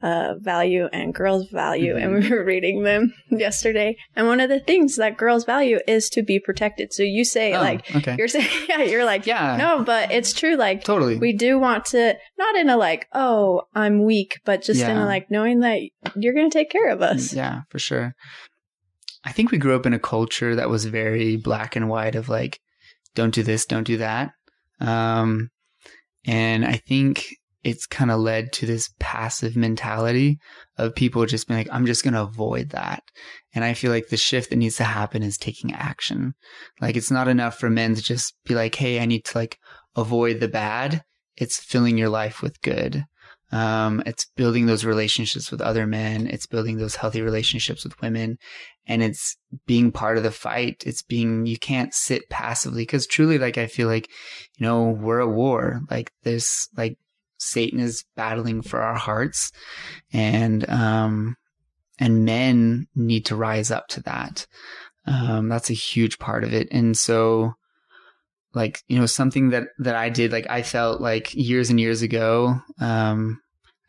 [0.00, 3.96] uh value and girls value and we were reading them yesterday.
[4.14, 6.92] And one of the things that girls value is to be protected.
[6.92, 8.14] So you say Oh, like okay.
[8.18, 9.56] you're saying yeah, you're like Yeah.
[9.56, 11.16] no, but it's true like Totally.
[11.18, 15.04] we do want to not in a like oh i'm weak but just in a
[15.04, 15.80] like knowing that
[16.16, 18.14] you're gonna take care of us Yeah, for sure.
[19.24, 22.28] I think we grew up in a culture that was very black and white of
[22.28, 22.60] like,
[23.16, 24.30] don't do this, don't do that.
[24.80, 25.50] Um,
[26.24, 27.26] and I think
[27.68, 30.38] it's kind of led to this passive mentality
[30.76, 33.02] of people just being like, I'm just going to avoid that.
[33.54, 36.34] And I feel like the shift that needs to happen is taking action.
[36.80, 39.58] Like it's not enough for men to just be like, Hey, I need to like
[39.96, 41.02] avoid the bad.
[41.36, 43.04] It's filling your life with good.
[43.50, 46.26] Um, it's building those relationships with other men.
[46.26, 48.36] It's building those healthy relationships with women.
[48.86, 50.82] And it's being part of the fight.
[50.84, 54.08] It's being, you can't sit passively because truly, like, I feel like,
[54.58, 55.80] you know, we're at war.
[55.90, 56.98] Like, there's like,
[57.38, 59.52] Satan is battling for our hearts
[60.12, 61.36] and, um,
[61.98, 64.46] and men need to rise up to that.
[65.06, 66.68] Um, that's a huge part of it.
[66.70, 67.54] And so,
[68.54, 72.02] like you know something that that I did like I felt like years and years
[72.02, 73.40] ago um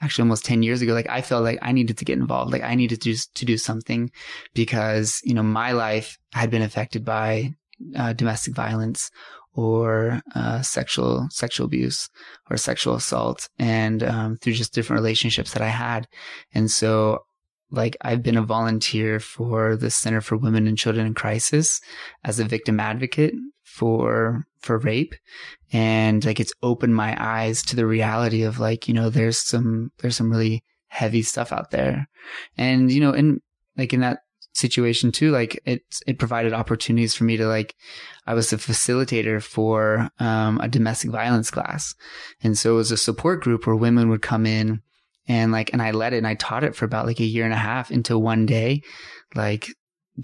[0.01, 2.63] actually almost 10 years ago like I felt like I needed to get involved like
[2.63, 4.11] I needed to to do something
[4.53, 7.55] because you know my life had been affected by
[7.95, 9.09] uh, domestic violence
[9.53, 12.09] or uh, sexual sexual abuse
[12.49, 16.07] or sexual assault and um, through just different relationships that I had.
[16.53, 17.23] And so
[17.71, 21.79] like I've been a volunteer for the Center for Women and Children in Crisis
[22.23, 23.33] as a victim advocate
[23.63, 25.13] for for rape.
[25.71, 29.91] And like it's opened my eyes to the reality of like you know there's some
[29.99, 32.07] there's some really heavy stuff out there.
[32.57, 33.41] And you know in
[33.77, 34.19] like in that
[34.59, 37.75] situation too like it it provided opportunities for me to like
[38.27, 41.95] I was a facilitator for um, a domestic violence class
[42.41, 44.81] and so it was a support group where women would come in
[45.27, 47.45] and like and I led it and I taught it for about like a year
[47.45, 48.83] and a half until one day
[49.35, 49.69] like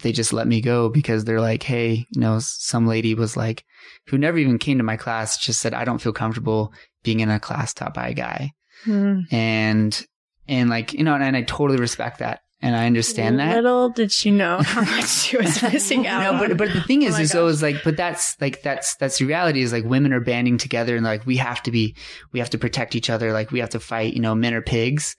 [0.02, 3.64] they just let me go because they're like, hey, you know, some lady was like,
[4.08, 7.30] who never even came to my class, just said, I don't feel comfortable being in
[7.30, 8.52] a class taught by a guy.
[8.84, 9.22] Hmm.
[9.32, 10.06] And,
[10.48, 12.42] and like, you know, and, and I totally respect that.
[12.62, 13.56] And I understand that.
[13.56, 17.04] little did she know how much she was missing out No, but but the thing
[17.04, 17.40] Oh is, my is gosh.
[17.40, 20.96] always like, but that's like that's that's the reality is like women are banding together
[20.96, 21.96] and like we have to be,
[22.32, 23.34] we have to protect each other.
[23.34, 24.14] Like we have to fight.
[24.14, 25.16] You know, men are pigs,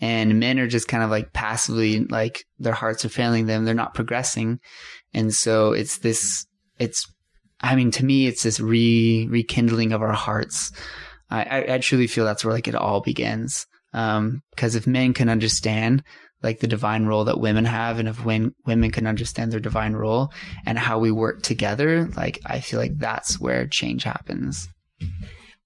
[0.00, 3.64] and men are just kind of like passively like their hearts are failing them.
[3.64, 4.58] They're not progressing,
[5.12, 6.46] and so it's this.
[6.78, 7.06] It's,
[7.60, 10.72] I mean, to me, it's this re rekindling of our hearts.
[11.30, 13.66] I I, I truly feel that's where like it all begins.
[13.92, 16.02] Um, because if men can understand
[16.42, 19.94] like the divine role that women have and if when women can understand their divine
[19.94, 20.32] role
[20.66, 24.68] and how we work together like i feel like that's where change happens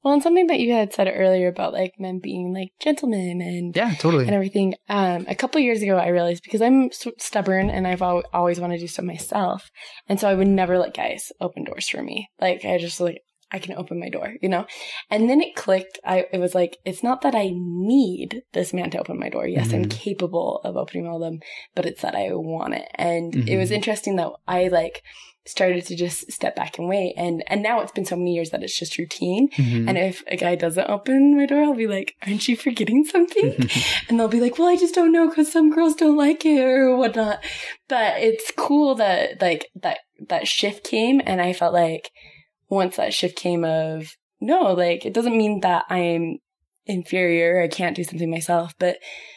[0.02, 3.76] Well, and something that you had said earlier about like men being like gentlemen and
[3.76, 4.74] yeah totally and everything.
[4.88, 8.78] Um, a couple years ago, I realized because I'm stubborn and I've al- always wanted
[8.78, 9.70] to do stuff myself,
[10.08, 12.28] and so I would never let guys open doors for me.
[12.40, 14.66] Like I just like I can open my door, you know.
[15.10, 15.98] And then it clicked.
[16.04, 19.46] I it was like it's not that I need this man to open my door.
[19.46, 19.90] Yes, I'm Mhm.
[19.90, 21.40] capable of opening all of them,
[21.74, 22.88] but it's that I want it.
[22.94, 23.74] And it was Mhm.
[23.76, 25.02] interesting that I like
[25.44, 28.50] started to just step back and wait and and now it's been so many years
[28.50, 29.88] that it's just routine Mhm.
[29.88, 33.52] and if a guy doesn't open my door, I'll be like, aren't you forgetting something?
[34.08, 36.60] and they'll be like, well, I just don't know because some girls don't like it
[36.62, 37.40] or whatnot.
[37.88, 41.20] But it's cool that like that, that shift came.
[41.26, 42.12] And I felt like
[42.72, 44.08] once that shift came of
[44.40, 46.38] no, like it doesn't mean that I'm
[46.86, 47.62] inferior.
[47.62, 48.96] I can't do something myself, but,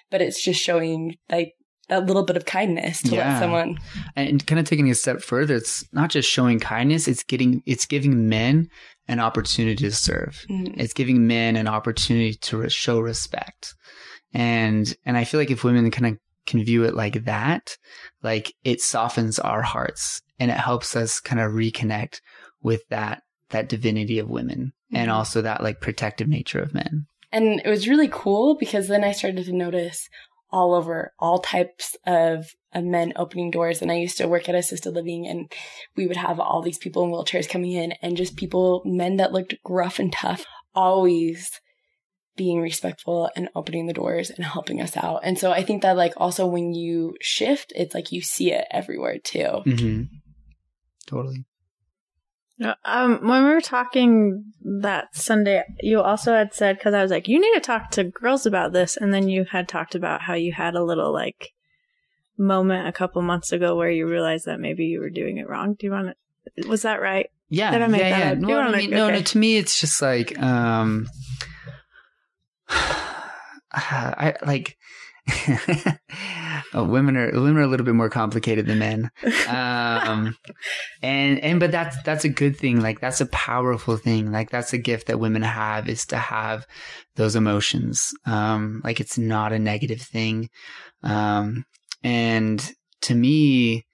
[0.10, 1.54] but it's just showing like
[1.90, 3.34] that little bit of kindness to Yeah.
[3.34, 3.78] let someone.
[4.16, 7.86] and kind of taking a step further it's not just showing kindness it's getting it's
[7.86, 8.68] giving men
[9.08, 10.74] an opportunity to serve Mm.
[10.80, 13.76] it's giving men an opportunity to re- show respect
[14.34, 17.78] and and i feel like if women kind of can view it like that
[18.24, 22.20] like it softens our hearts and it helps us kind of reconnect
[22.64, 25.14] with that that divinity of women and Mhm.
[25.14, 29.12] also that like protective nature of men And it was really cool because then I
[29.12, 30.08] started to notice
[30.52, 33.82] all over all types of, of men opening doors.
[33.82, 35.52] And I used to work at assisted living and
[35.98, 39.34] we would have all these people in wheelchairs coming in and just people, men that
[39.34, 41.52] looked gruff and tough, always
[42.38, 45.20] being respectful and opening the doors and helping us out.
[45.24, 48.66] And so I think that like also when you shift, it's like you see it
[48.72, 49.62] everywhere too.
[49.66, 50.04] mm-hmm.
[51.08, 51.44] totally
[52.86, 57.28] Um, when we were talking that Sunday, you also had said because I was like,
[57.28, 60.36] you need to talk to girls about this, and then you had talked about how
[60.36, 61.52] you had a little like
[62.38, 65.74] moment a couple months ago where you realized that maybe you were doing it wrong.
[65.74, 66.16] Do you want
[66.58, 66.68] to?
[66.68, 67.30] Was that right?
[67.50, 68.32] Yeah, Did I make yeah, that yeah.
[68.32, 68.38] up?
[68.38, 69.22] No, I mean, no, no.
[69.22, 71.08] To me, it's just like, um,
[72.70, 74.78] I like.
[76.74, 79.10] Oh, women are women are a little bit more complicated than men,
[79.48, 80.36] um,
[81.02, 82.80] and and but that's that's a good thing.
[82.82, 84.32] Like that's a powerful thing.
[84.32, 86.68] Like that's a gift that women have is to have
[87.16, 88.12] those emotions.
[88.26, 90.50] Um, like it's not a negative thing,
[91.02, 91.66] um,
[92.04, 92.64] and
[93.02, 93.86] to me,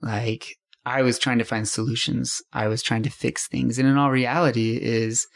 [0.00, 0.56] like
[0.86, 2.42] I was trying to find solutions.
[2.52, 3.78] I was trying to fix things.
[3.78, 5.26] And in all reality is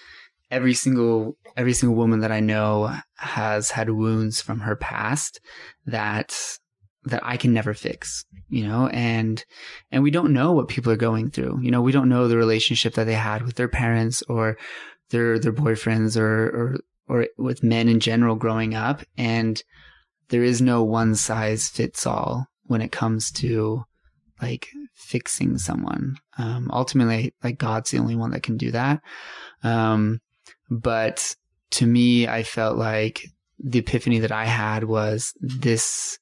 [0.55, 5.41] every single every single woman that I know has had wounds from her past
[5.87, 6.59] that
[7.07, 9.45] that I can never fix, you know, and
[9.91, 11.59] and we don't know what people are going through.
[11.61, 14.57] You know, we don't know the relationship that they had with their parents or
[15.11, 16.77] their their boyfriends or or
[17.09, 19.63] or with men in general growing up and
[20.29, 23.85] there is no one size fits all when it comes to
[24.41, 26.17] like fixing someone.
[26.39, 29.01] Um, ultimately, like God's the only one that can do that.
[29.63, 30.21] Um,
[30.71, 31.37] but
[31.73, 36.19] to me, I felt like the epiphany that I had was this,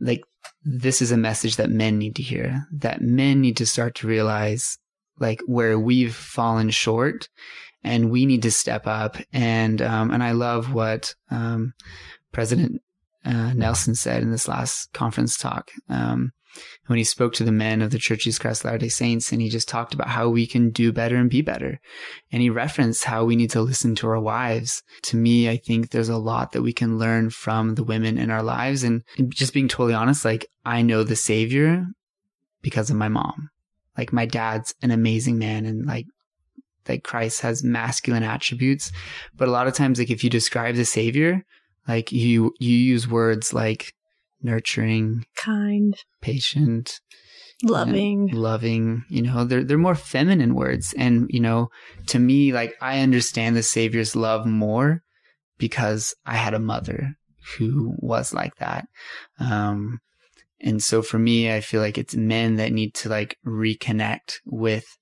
[0.00, 0.22] like,
[0.64, 4.06] this is a message that men need to hear, that men need to start to
[4.06, 4.78] realize,
[5.18, 7.28] like, where we've fallen short
[7.82, 9.16] and we need to step up.
[9.32, 11.74] And, um, and I love what, um,
[12.32, 12.82] President,
[13.24, 15.70] uh, Nelson said in this last conference talk.
[15.88, 16.32] Um,
[16.86, 19.48] when he spoke to the men of the Church of Christ Latter-day Saints, and he
[19.48, 21.80] just talked about how we can do better and be better.
[22.30, 24.82] And he referenced how we need to listen to our wives.
[25.04, 28.30] To me, I think there's a lot that we can learn from the women in
[28.30, 28.82] our lives.
[28.82, 31.86] And just being totally honest, like I know the Savior
[32.62, 33.50] because of my mom.
[33.96, 36.06] Like my dad's an amazing man and like
[36.88, 38.92] like Christ has masculine attributes.
[39.36, 41.44] But a lot of times, like if you describe the Savior,
[41.88, 43.94] like you you use words like
[44.42, 47.00] nurturing, Kind, patient,
[47.62, 48.28] loving.
[48.28, 51.68] loving you know they're they're more feminine words and you know
[52.06, 55.02] to me like i understand the savior's love more
[55.58, 57.14] because i had a mother
[57.56, 58.86] who was like that
[59.38, 59.98] um
[60.60, 64.98] and so for me i feel like it's men that need to like reconnect with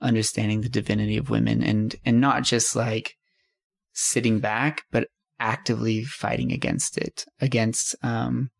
[0.00, 3.16] understanding the divinity of women and and not just like
[3.92, 5.08] sitting back but
[5.40, 8.50] actively fighting against it against um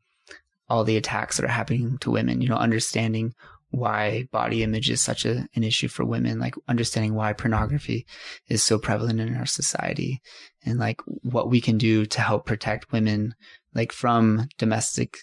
[0.69, 3.35] all the attacks that are happening to women, you know, understanding
[3.71, 8.07] why body image is such a, an issue for women, like understanding why pornography
[8.49, 10.21] is so prevalent in our society
[10.64, 13.35] and like what we can do to help protect women,
[13.75, 15.19] like from domestic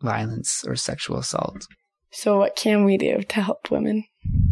[0.00, 1.66] violence or sexual assault.
[2.10, 4.04] So, what can we do to help women?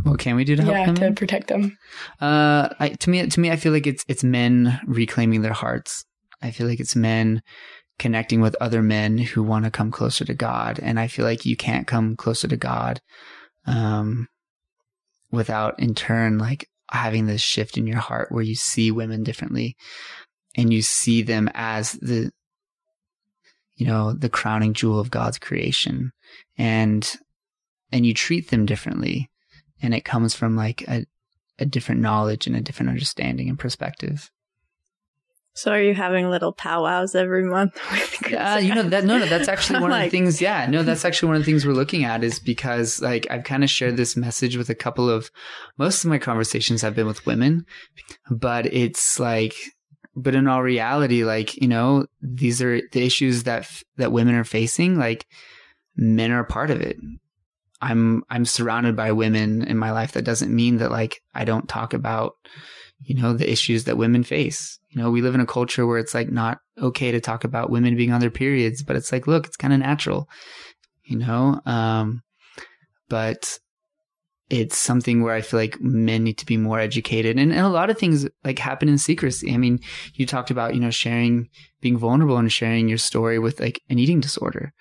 [0.03, 1.15] What can we do to help yeah, women?
[1.15, 1.77] to protect them.
[2.21, 6.05] Uh, I, to me, to me, I feel like it's it's men reclaiming their hearts.
[6.43, 7.43] I feel like it's men
[7.99, 11.47] connecting with other men who want to come closer to God, and I feel like
[11.47, 13.01] you can't come closer to God,
[13.67, 14.29] um,
[15.31, 19.77] without in turn like having this shift in your heart where you see women differently,
[20.57, 22.31] and you see them as the,
[23.77, 26.13] you know, the crowning jewel of God's creation,
[26.59, 27.17] and
[27.93, 29.31] and you treat them differently,
[29.81, 31.07] and it comes from like a
[31.59, 34.31] a different knowledge and a different understanding and perspective.
[35.57, 37.81] So are you having little powwows every month?
[37.91, 39.07] With Yeah, you know that.
[39.07, 40.39] No, no, that's actually one of the things.
[40.39, 43.45] Yeah, no, that's actually one of the things we're looking at is because like I've
[43.45, 45.31] kind of shared this message with a couple of
[45.79, 47.65] most of my conversations have been with women,
[48.31, 49.55] but it's like,
[50.15, 54.45] but in all reality, like you know, these are the issues that that women are
[54.45, 54.99] facing.
[54.99, 55.27] Like
[55.97, 56.99] men are part of it.
[57.81, 60.13] I'm I'm surrounded by women in my life.
[60.13, 62.35] That doesn't mean that like I don't talk about
[63.01, 64.79] you know the issues that women face.
[64.89, 67.71] You know, we live in a culture where it's like not okay to talk about
[67.71, 70.29] women being on their periods, but it's like, look, it's kind of natural,
[71.05, 71.61] you know?
[71.67, 72.23] Um,
[73.09, 73.59] but
[74.49, 77.69] it's something where I feel like men need to be more educated and, and a
[77.69, 79.53] lot of things like happen in secrecy.
[79.53, 79.81] I mean,
[80.15, 81.49] you talked about, you know, sharing,
[81.81, 84.73] being vulnerable and sharing your story with like an eating disorder.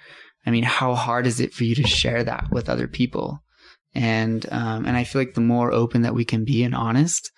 [0.46, 3.40] I mean, how hard is it for you to share that with other people?
[3.96, 7.32] And, um, and I feel like the more open that we can be and honest,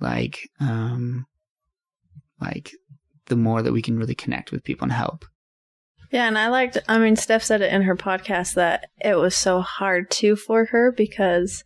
[0.00, 1.26] like, um,
[2.40, 2.72] like
[3.26, 5.24] the more that we can really connect with people and help.
[6.12, 9.34] Yeah, and I liked, I mean, Steph said it in her podcast that it was
[9.34, 11.64] so hard too for her because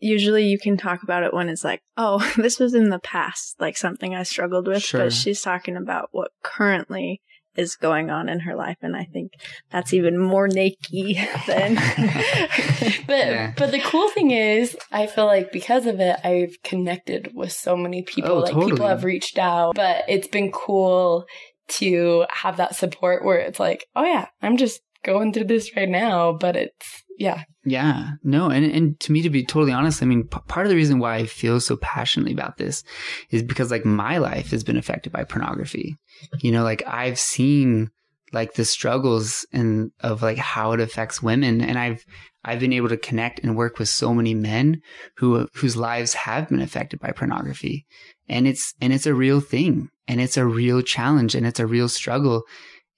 [0.00, 3.56] usually you can talk about it when it's like, oh, this was in the past,
[3.60, 4.82] like something I struggled with.
[4.82, 5.00] Sure.
[5.04, 7.20] But she's talking about what currently
[7.56, 9.32] is going on in her life and I think
[9.70, 11.74] that's even more naked than
[13.06, 13.52] But Yeah.
[13.56, 17.76] but the cool thing is, I feel like because of it, I've connected with so
[17.76, 18.32] many people.
[18.32, 21.26] Oh, like people have reached out, but it's been cool
[21.68, 25.88] to have that support where it's like, oh yeah, I'm just going through this right
[25.88, 30.06] now, but it's yeah, Yeah, no, and and to me, to be totally honest, I
[30.06, 32.84] mean, p- part of the reason why I feel so passionately about this
[33.30, 35.96] is because like my life has been affected by pornography.
[36.40, 37.90] You know, like I've seen
[38.32, 42.04] like the struggles and of like how it affects women, and I've
[42.44, 44.80] I've been able to connect and work with so many men
[45.16, 47.86] who whose lives have been affected by pornography,
[48.28, 51.66] and it's and it's a real thing, and it's a real challenge, and it's a
[51.66, 52.44] real struggle.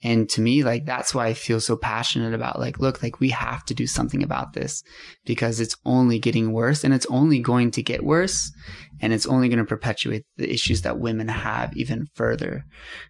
[0.02, 3.30] And to me, like, that's why I feel so passionate about, like, look, like, we
[3.30, 4.84] have to do something about this
[5.24, 8.52] because it's only getting worse and it's only going to get worse.
[9.00, 12.64] And it's only going to perpetuate the issues that women have even further.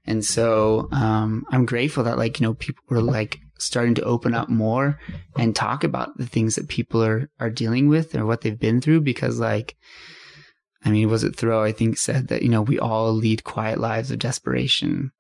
[0.07, 4.35] And so, um, I'm grateful that, like, you know, people were like starting to open
[4.35, 4.99] up more
[5.37, 8.81] and talk about the things that people are, are dealing with or what they've been
[8.81, 9.77] through because, like,
[10.85, 13.79] I mean, was it Thoreau, I think, said that, you know, we all lead quiet
[13.81, 15.11] lives of desperation.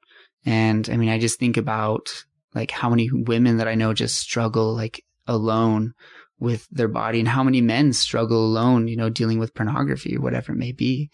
[0.46, 2.08] And I mean, I just think about
[2.54, 5.92] like how many women that I know just struggle like alone
[6.40, 10.20] with their body and how many men struggle alone, you know, dealing with pornography or
[10.20, 11.10] whatever it may be.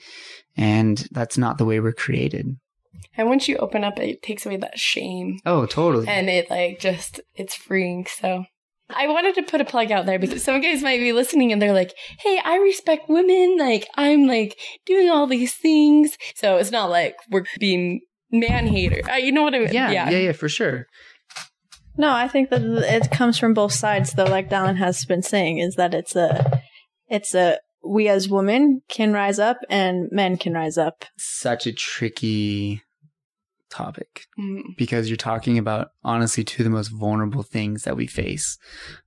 [0.56, 2.46] And that's not the way we're created.
[3.16, 6.06] and once you open up, it takes away that shame, Oh, totally.
[6.08, 8.06] and it like just it's freeing.
[8.06, 8.44] So.
[8.90, 11.60] I wanted to put a plug out there because some guys might be listening and
[11.60, 13.56] they're like, "Hey, I respect women.
[13.58, 18.02] Like, I'm like doing all these things." So it's not like we're being
[18.40, 19.08] man hater.
[19.10, 19.72] Uh, you know what I mean?
[19.72, 20.86] yeah, yeah, yeah, for sure.
[21.96, 25.58] No, I think that it comes from both sides though, like Dallin has been saying,
[25.58, 26.60] is that it's a
[27.08, 31.04] it's a we as women can rise up and men can rise up.
[31.16, 32.82] Such a tricky
[33.74, 34.26] topic.
[34.38, 34.76] Mm.
[34.76, 38.56] because you're talking about honestly two of the most vulnerable things that we face.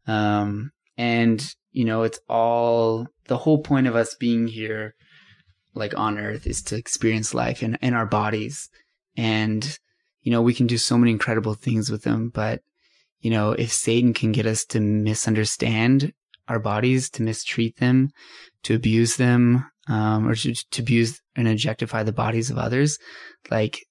[0.05, 4.95] Um, and you know, it's all the whole point of us being here,
[5.73, 8.69] like on earth is to experience life in, in our bodies.
[9.17, 9.77] And,
[10.21, 12.61] you know, we can do so many incredible things with them, but
[13.19, 16.13] you know, if Satan can get us to misunderstand
[16.47, 18.11] our bodies, to mistreat them,
[18.63, 22.99] to abuse them, um, or to, to abuse and objectify the bodies of others,
[23.49, 23.85] like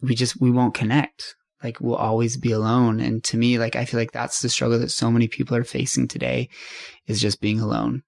[0.00, 1.34] we just we won't connect.
[1.62, 3.00] Like we'll always be alone.
[3.00, 5.64] And to me like i feel like that's the struggle that so many people are
[5.64, 6.48] facing today
[7.06, 8.02] is just being alone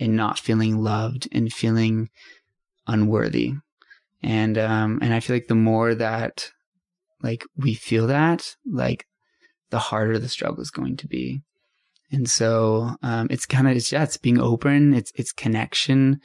[0.00, 2.08] and not feeling loved and feeling
[2.86, 3.54] unworthy
[4.22, 6.50] and um and i feel like the more that
[7.22, 9.06] like we feel that like
[9.70, 11.42] the harder the struggle is going to be.
[12.12, 16.20] And so um it's kind of it's yeah it's being open it's it's connection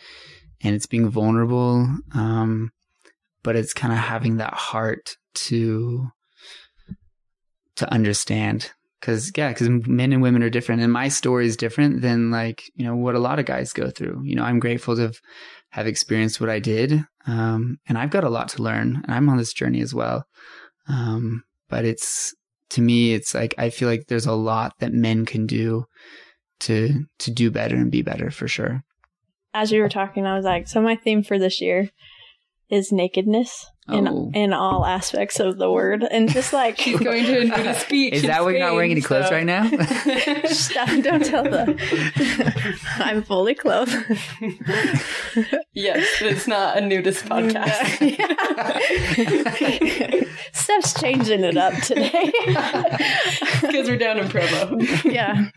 [0.61, 2.71] and it's being vulnerable um
[3.41, 6.09] but it's kind of having that heart to
[7.77, 8.71] to understand.
[8.99, 12.63] Because yeah because men and women are different and my story is different than like
[12.75, 14.23] you know what a lot of guys go through.
[14.25, 15.19] You know i'm grateful to have,
[15.69, 19.29] have experienced what i did um, and i've got a lot to learn and i'm
[19.29, 20.25] on this journey as well.
[20.89, 22.33] Um, but it's
[22.69, 25.85] to me it's like i feel like there's a lot that men can do
[26.59, 28.83] to to do better and be better for sure.
[29.53, 31.89] As you were talking, I was like, so my theme for this year
[32.69, 34.29] is nakedness in Oh.
[34.33, 38.15] in all aspects of the word, and just like He's going to a nudist speech.
[38.15, 39.63] is that why you're not wearing any clothes so- right now
[40.47, 41.77] Stop, don't tell them.
[42.97, 43.95] I'm fully clothed.
[45.73, 47.97] yes, it's not a nudist podcast.
[50.53, 52.31] Steph's changing it up today.
[53.61, 54.77] Because we're down in Provo.
[55.05, 55.49] yeah.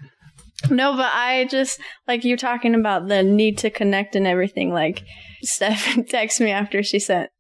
[0.69, 4.73] No, but I just like you talking about the need to connect and everything.
[4.73, 5.03] Like
[5.43, 7.31] Steph texted me after she sent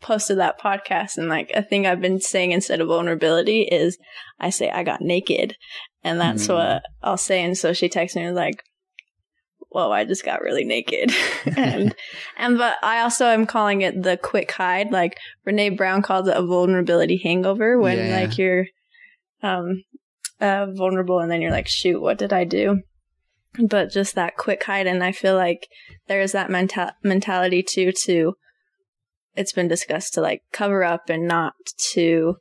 [0.00, 3.98] posted that podcast, and like a thing I've been saying instead of vulnerability is
[4.38, 5.56] I say I got naked,
[6.02, 6.52] and that's Hmm.
[6.54, 7.42] what I'll say.
[7.42, 8.62] And so she texted me and was like,
[9.70, 11.12] "Whoa, I just got really naked,"
[11.56, 11.94] and
[12.36, 14.90] and but I also am calling it the quick hide.
[14.92, 18.20] Like Brené Brown calls it a vulnerability hangover when Yeah.
[18.20, 18.66] like you're
[19.42, 19.84] um
[20.40, 22.82] uh, vulnerable and then you're like, shoot, what did I do?
[23.68, 24.86] But just that quick hide.
[24.86, 25.68] And I feel like
[26.08, 28.34] there's that mental mentality too, to,
[29.36, 31.54] it's been discussed to like cover up and not
[31.92, 32.36] to,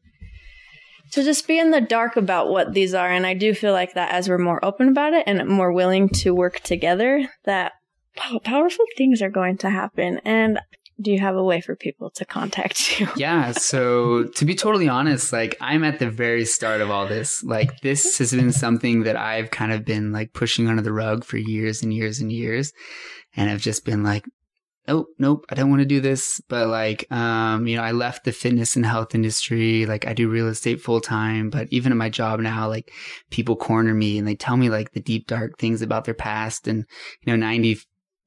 [1.12, 3.10] to just be in the dark about what these are.
[3.10, 6.10] And I do feel like that as we're more open about it and more willing
[6.10, 7.74] to work together, that
[8.16, 10.20] pow- powerful things are going to happen.
[10.26, 10.60] And
[11.04, 13.08] do you have a way for people to contact you?
[13.16, 17.44] yeah so to be totally honest like i'm at the very start of all this
[17.44, 21.24] like this has been something that i've kind of been like pushing under the rug
[21.24, 22.74] for years and years and years
[23.36, 24.26] and i've just been like
[24.88, 26.42] nope, nope, I don't want to do this.
[26.48, 29.86] But like, um, you know, I left the fitness and health industry.
[29.86, 32.92] Like I do real estate full time, but even in my job now, like
[33.30, 36.68] people corner me and they tell me like the deep dark things about their past
[36.68, 36.86] and,
[37.22, 37.80] you know, 90,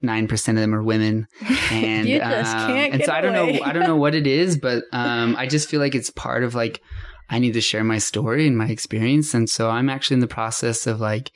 [0.03, 1.27] nine percent of them are women,
[1.71, 3.59] and You just um, can't and so I don't away.
[3.59, 6.45] know, I don't know what it is, but um, I just feel like it's part
[6.45, 6.81] of like
[7.29, 10.27] I need to share my story and my experience, and so I'm actually in the
[10.29, 11.33] process of like,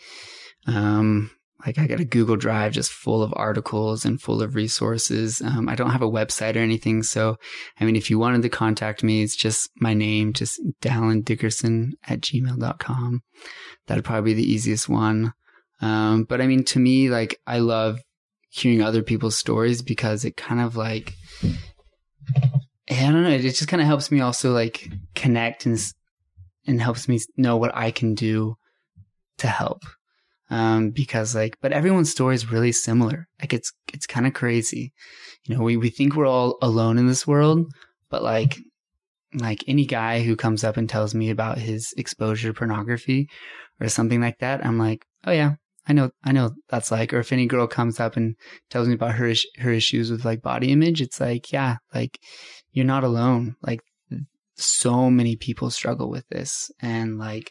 [0.67, 1.31] um,
[1.67, 5.43] like I got a Google Drive just full of articles and full of resources.
[5.43, 7.37] Um, I don't have a website or anything, so
[7.81, 11.93] I mean, if you wanted to contact me, it's just my name, just Dallin Dickerson
[12.07, 13.21] at gmail.com.
[13.87, 15.33] That'd probably be the easiest one.
[15.83, 18.01] Um, but I mean, to me, like, I love
[18.51, 21.15] hearing other people's stories because it kind of like,
[22.91, 25.79] I don't know, it just kind of helps me also like connect and,
[26.67, 28.57] and helps me know what I can do
[29.39, 29.83] to help.
[30.51, 33.29] Um, because like, but everyone's story is really similar.
[33.41, 34.93] Like it's, it's kind of crazy.
[35.45, 37.73] You know, we, we think we're all alone in this world,
[38.11, 38.59] but like,
[39.33, 43.29] like any guy who comes up and tells me about his exposure to pornography
[43.81, 45.55] or something like that, I'm like, oh yeah,
[45.91, 47.13] I know, I know that's like.
[47.13, 48.37] Or if any girl comes up and
[48.71, 52.19] tells me about her is- her issues with like body image, it's like, yeah, like
[52.73, 53.57] you're not alone.
[53.61, 53.81] Like
[54.57, 57.51] so many people struggle with this, and like,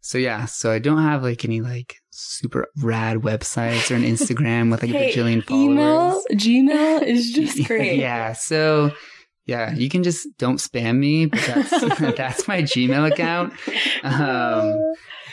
[0.00, 4.70] so yeah, so I don't have like any like super rad websites or an Instagram
[4.70, 5.68] with like a Hey, bajillion followers.
[5.70, 7.98] Email, Gmail is just great.
[7.98, 8.90] yeah, so.
[9.44, 11.70] Yeah, you can just don't spam me, but that's
[12.16, 13.52] that's my Gmail account.
[14.04, 14.78] Um,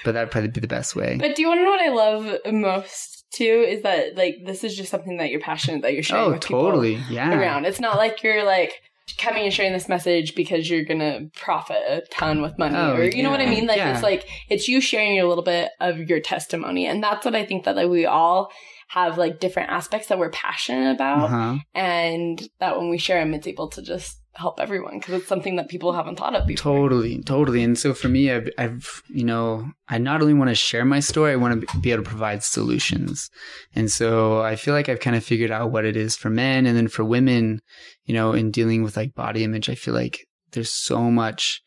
[0.04, 1.18] but that'd probably be the best way.
[1.20, 3.66] But do you want to know what I love most too?
[3.68, 6.42] Is that like this is just something that you're passionate that you're sharing Oh, with
[6.42, 6.96] totally.
[7.10, 7.38] Yeah.
[7.38, 7.66] around.
[7.66, 8.74] It's not like you're like
[9.18, 13.04] coming and sharing this message because you're gonna profit a ton with money Oh, or
[13.04, 13.66] you know what I mean?
[13.66, 13.94] Like Yeah.
[13.94, 17.44] it's like it's you sharing a little bit of your testimony, and that's what I
[17.46, 18.52] think that like we all
[18.90, 21.58] have like different aspects that we're passionate about, Uh-huh.
[21.76, 25.58] and that when we share them, it's able to just help everyone because it's something
[25.58, 26.74] that people haven't thought of before.
[26.74, 27.62] Totally, totally.
[27.62, 31.02] And so for me, I've, I've, you know, I not only want to share my
[31.02, 33.30] story, I want to be able to provide solutions.
[33.76, 36.66] And so I feel like I've kind of figured out what it is for men.
[36.66, 37.60] And then for women,
[38.06, 41.62] you know, in dealing with like body image, I feel like there's so much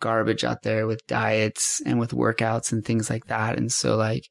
[0.00, 3.56] garbage out there with diets and with workouts and things like that.
[3.56, 4.24] And so like,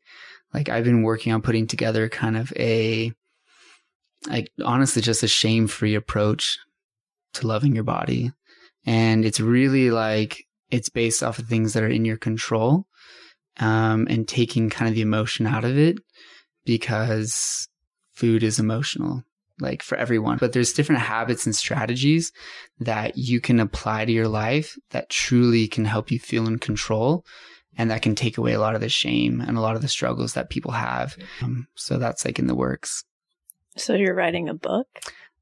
[0.54, 3.14] like I've been working on putting together kind of a,
[4.28, 6.58] like honestly, just a shame free approach
[7.36, 8.32] to loving your body.
[8.86, 12.86] And it's really like, it's based off of things that are in your control,
[13.58, 15.98] um, and taking kind of the emotion out of it
[16.66, 17.68] because
[18.14, 19.24] food is emotional,
[19.60, 20.38] like for everyone.
[20.38, 22.32] But there's different habits and strategies
[22.80, 27.26] that you can apply to your life that truly can help you feel in control
[27.78, 29.88] and that can take away a lot of the shame and a lot of the
[29.88, 31.18] struggles that people have.
[31.42, 33.04] Um, so that's like in the works.
[33.78, 34.88] So you're writing a book?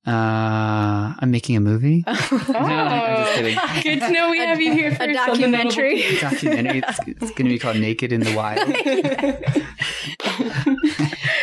[0.05, 2.03] Uh, I'm making a movie.
[2.55, 3.57] Oh, I'm just kidding.
[3.83, 5.69] good to know we have you here for A something notable.
[5.69, 6.17] documentary.
[6.19, 6.79] documentary.
[6.85, 8.67] It's, it's going to be called Naked in the Wild.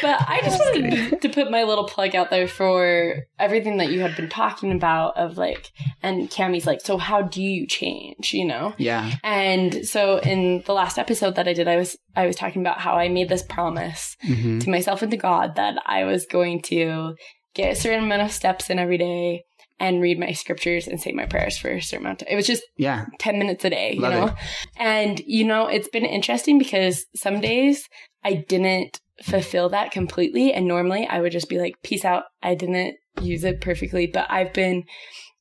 [0.03, 4.01] but I just wanted to put my little plug out there for everything that you
[4.01, 5.71] had been talking about of like,
[6.03, 8.75] and Cammy's like, so how do you change, you know?
[8.79, 9.13] Yeah.
[9.23, 12.81] And so in the last episode that I did, I was, I was talking about
[12.81, 16.61] how I made this promise hmm to myself and to God that I was going
[16.63, 17.15] to
[17.55, 19.45] get a certain amount of steps in every day
[19.79, 22.35] and read my scriptures and say my prayers for a certain amount of time.
[22.35, 23.07] It was just Yeah.
[23.19, 24.27] 10 minutes a day, you know?
[24.27, 24.35] it.
[24.77, 27.89] And, you know, it's been interesting because some days
[28.23, 30.53] I didn't fulfill that completely.
[30.53, 32.25] And normally I would just be like, peace out.
[32.43, 34.85] I didn't use it perfectly, but I've been,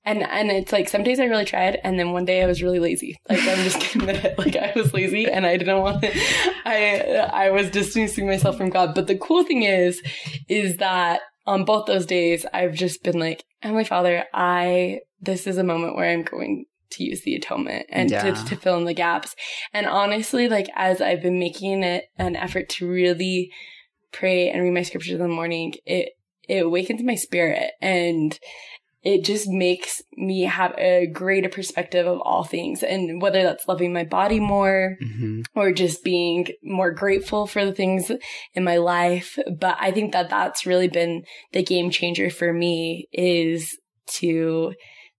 [0.05, 1.77] and, and it's like some days I really tried.
[1.83, 3.17] And then one day I was really lazy.
[3.29, 4.39] Like I'm just gonna admit it.
[4.39, 6.11] Like I was lazy and I didn't want to,
[6.65, 8.95] I, I was distancing myself from God.
[8.95, 10.01] But the cool thing is,
[10.47, 11.19] is that
[11.49, 15.63] on both those days, I've just been like, oh, Heavenly Father, I, this is a
[15.63, 18.21] moment where I'm going to use the atonement and Yeah.
[18.33, 19.35] to, to fill in the gaps.
[19.73, 23.51] And honestly, like as I've been making it an effort to really
[24.11, 26.09] pray and read my scriptures in the morning, it,
[26.47, 28.39] it awakens my spirit and
[29.01, 32.83] it just makes me have a greater perspective of all things.
[32.83, 37.73] And whether that's loving my body more, hmm or just being more grateful for the
[37.73, 38.11] things
[38.53, 39.37] in my life.
[39.59, 41.23] But I think that that's really been
[41.53, 43.77] the game changer for me is
[44.07, 44.73] to,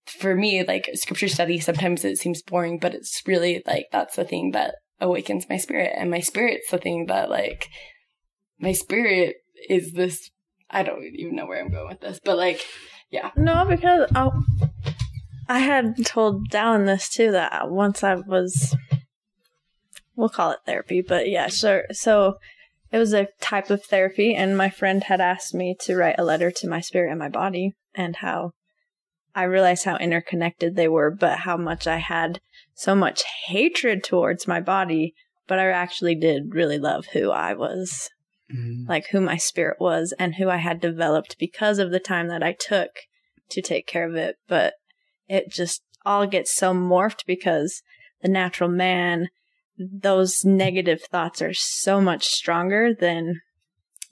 [0.06, 4.24] for me, like scripture study, sometimes it seems boring, but it's really like, that's the
[4.24, 5.92] thing that awakens my spirit.
[5.96, 7.68] And my spirit's the thing that like,
[8.58, 9.36] my spirit
[9.68, 10.30] is this,
[10.70, 12.60] I don't even know where I'm going with this, but like,
[13.36, 14.30] No, because i
[15.48, 18.76] I had told Dallin this too that once I was,
[20.14, 21.86] we'll call it therapy, but yeah, sure.
[21.90, 22.36] So
[22.92, 26.24] it was a type of therapy, and my friend had asked me to write a
[26.24, 28.52] letter to my spirit and my body, and how
[29.34, 32.40] I realized how interconnected they were, but how much I had
[32.74, 35.14] so much hatred towards my body,
[35.48, 38.08] but I actually did really love who I was,
[38.54, 38.88] Mhm.
[38.88, 42.42] like who my spirit was, and who I had developed because of the time that
[42.42, 42.90] I took
[43.50, 44.36] to take care of it.
[44.48, 44.74] But
[45.28, 47.82] it just all gets so morphed because
[48.22, 49.28] the natural man,
[49.78, 53.40] those negative thoughts are so much stronger than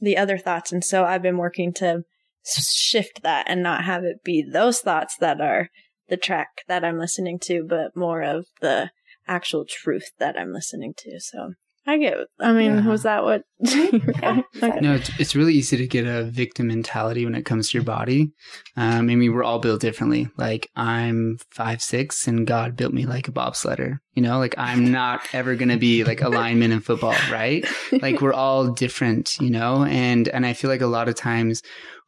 [0.01, 0.72] the other thoughts.
[0.72, 2.03] And so I've been working to
[2.45, 5.68] shift that and not have it be those thoughts that are
[6.09, 8.91] the track that I'm listening to, but more of the
[9.26, 11.20] actual truth that I'm listening to.
[11.20, 11.55] So
[11.89, 12.86] I get, I mean, Yeah.
[12.86, 13.45] was that what?
[13.61, 14.43] Yeah.
[14.62, 14.80] Okay.
[14.80, 17.84] No, it's, it's really easy to get a victim mentality when it comes to your
[17.84, 18.30] body.
[18.76, 20.28] Um, I mean, we're all built differently.
[20.36, 24.01] Like I'm five six, and God built me like a bobsledder.
[24.12, 27.64] You know, like I'm not ever gonna be like a lineman in football, right?
[28.03, 29.84] Like we're all different, you know.
[29.84, 31.62] And and I feel like a lot of times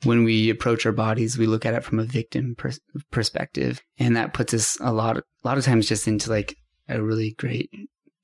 [0.04, 4.14] when we approach our bodies, we look at it from a victim pers- perspective, and
[4.16, 6.54] that puts us a lot a lot of times just into like
[6.88, 7.70] a really great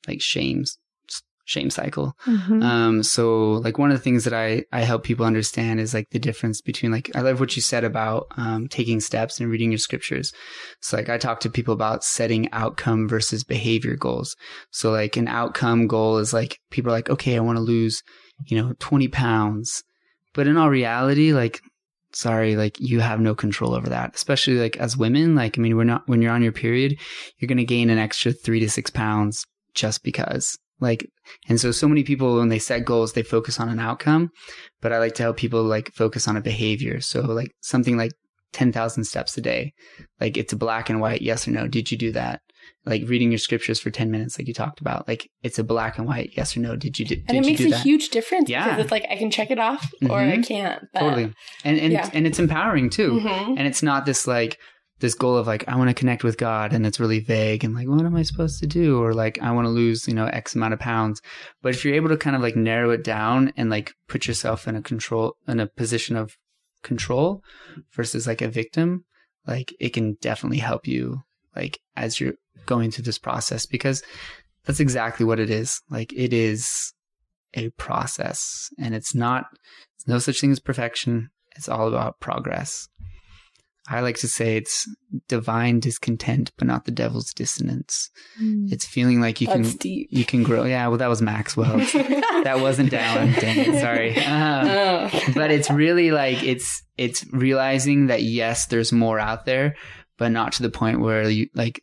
[0.07, 0.79] like shames
[1.47, 2.13] shame cycle.
[2.27, 2.63] Mhm.
[2.63, 6.11] Um, so like one of the things that I, I help people understand is like
[6.11, 9.71] the difference between like, I love what you said about, um, taking steps and reading
[9.71, 10.33] your scriptures.
[10.81, 14.37] So like I talk to people about setting outcome versus behavior goals.
[14.73, 18.03] So like an outcome goal is like people are like, okay, I want to lose,
[18.45, 19.85] you know, 20 pounds.
[20.35, 21.61] But in all reality, like,
[22.13, 25.37] sorry, like you have no control over that, especially like as women.
[25.37, 26.99] Like, I mean, we're not, when you're on your period,
[27.39, 31.07] you're going to gain an extra three to six pounds just because like
[31.49, 34.31] and so, so many people, when they set goals, they focus on an outcome,
[34.81, 37.01] but I like to help people like focus on a behavior.
[37.01, 38.13] So like something like
[38.53, 39.73] 10,000 steps a day,
[40.21, 41.67] like it's a black and white, yes or no.
[41.67, 42.41] Did you do that?
[42.85, 45.99] Like reading your scriptures for 10 minutes, like you talked about, like it's a black
[45.99, 46.77] and white, yes or no.
[46.77, 47.83] Did you, did, And it makes a that?
[47.83, 48.65] huge difference Yeah.
[48.65, 50.47] because it's like I can check it off or I Mhm.
[50.47, 50.85] can't.
[50.93, 51.33] But, totally.
[51.65, 52.11] And, and, Yeah.
[52.13, 53.13] and it's empowering too.
[53.21, 53.57] Mhm.
[53.59, 54.59] And it's not this like,
[54.99, 57.75] this goal of like, I want to connect with God and it's really vague and
[57.75, 59.03] like, what am I supposed to do?
[59.03, 61.21] Or like, I want to lose, you know, X amount of pounds.
[61.63, 64.67] But if you're able to kind of like narrow it down and like put yourself
[64.67, 66.37] in a control, in a position of
[66.83, 67.43] control
[67.95, 69.05] versus like a victim,
[69.47, 71.23] like it can definitely help you
[71.55, 72.35] like as you're
[72.65, 74.03] going through this process because
[74.65, 75.81] that's exactly what it is.
[75.91, 76.93] Like it is
[77.55, 79.47] a process and it's not,
[79.99, 81.29] there's no such thing as perfection.
[81.55, 82.89] It's all about progress.
[83.89, 84.89] I like to say it's
[85.29, 88.11] divine discontent, but not the devil's dissonance.
[88.41, 90.09] It's feeling like you That's can deep.
[90.11, 90.65] you can grow.
[90.65, 91.77] Yeah, well, that was Maxwell.
[92.43, 93.33] that wasn't down.
[93.33, 94.17] Dang it, sorry.
[94.25, 95.11] Um, Oh.
[95.35, 99.77] but it's really like it's it's realizing that yes, there's more out there,
[100.19, 101.83] but not to the point where you like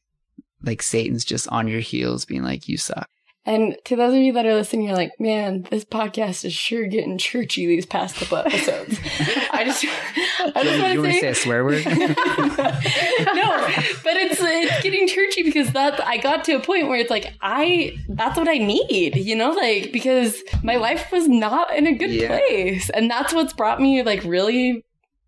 [0.62, 3.08] like Satan's just on your heels, being like, "You suck."
[3.46, 6.86] And to those of you that are listening, you're like, man, this podcast is sure
[6.88, 8.98] getting churchy these past couple episodes.
[9.52, 9.84] I just,
[10.56, 11.86] I just want to say say, a swear word?
[11.86, 13.68] no,
[14.04, 17.34] but it's it's getting churchy because that I got to a point where it's like
[17.41, 21.94] I that's what I need, you know, like because my life was not in a
[21.94, 22.28] good Yeah.
[22.38, 24.84] place, and that's what's brought me like really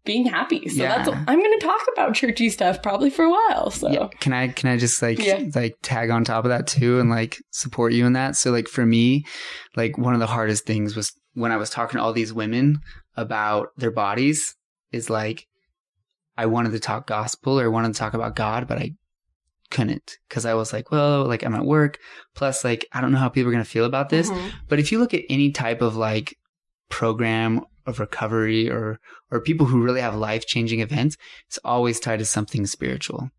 [0.06, 0.68] being happy.
[0.70, 0.97] So Yeah.
[1.03, 3.72] that's I'm going to talk about churchy stuff probably for a while.
[3.72, 4.08] So Yeah.
[4.20, 5.43] Can I can I just like Yeah.
[5.53, 8.36] like tag on top of that too and like support you in that?
[8.36, 9.26] So like for me,
[9.76, 12.80] like one of the hardest things was when I was talking to all these women
[13.18, 14.56] about their bodies
[14.91, 15.47] is like
[16.38, 18.91] I wanted to talk gospel or wanted to talk about God, but I
[19.72, 21.97] couldn't because I was like, well, like I'm at work.
[22.36, 24.30] Plus, like I don't know how people are gonna feel about this.
[24.30, 24.51] Mhm.
[24.70, 26.36] But if you look at any type of like
[26.89, 28.99] program of recovery or
[29.31, 31.17] or people who really have life changing events,
[31.47, 33.29] it's always tied to something spiritual.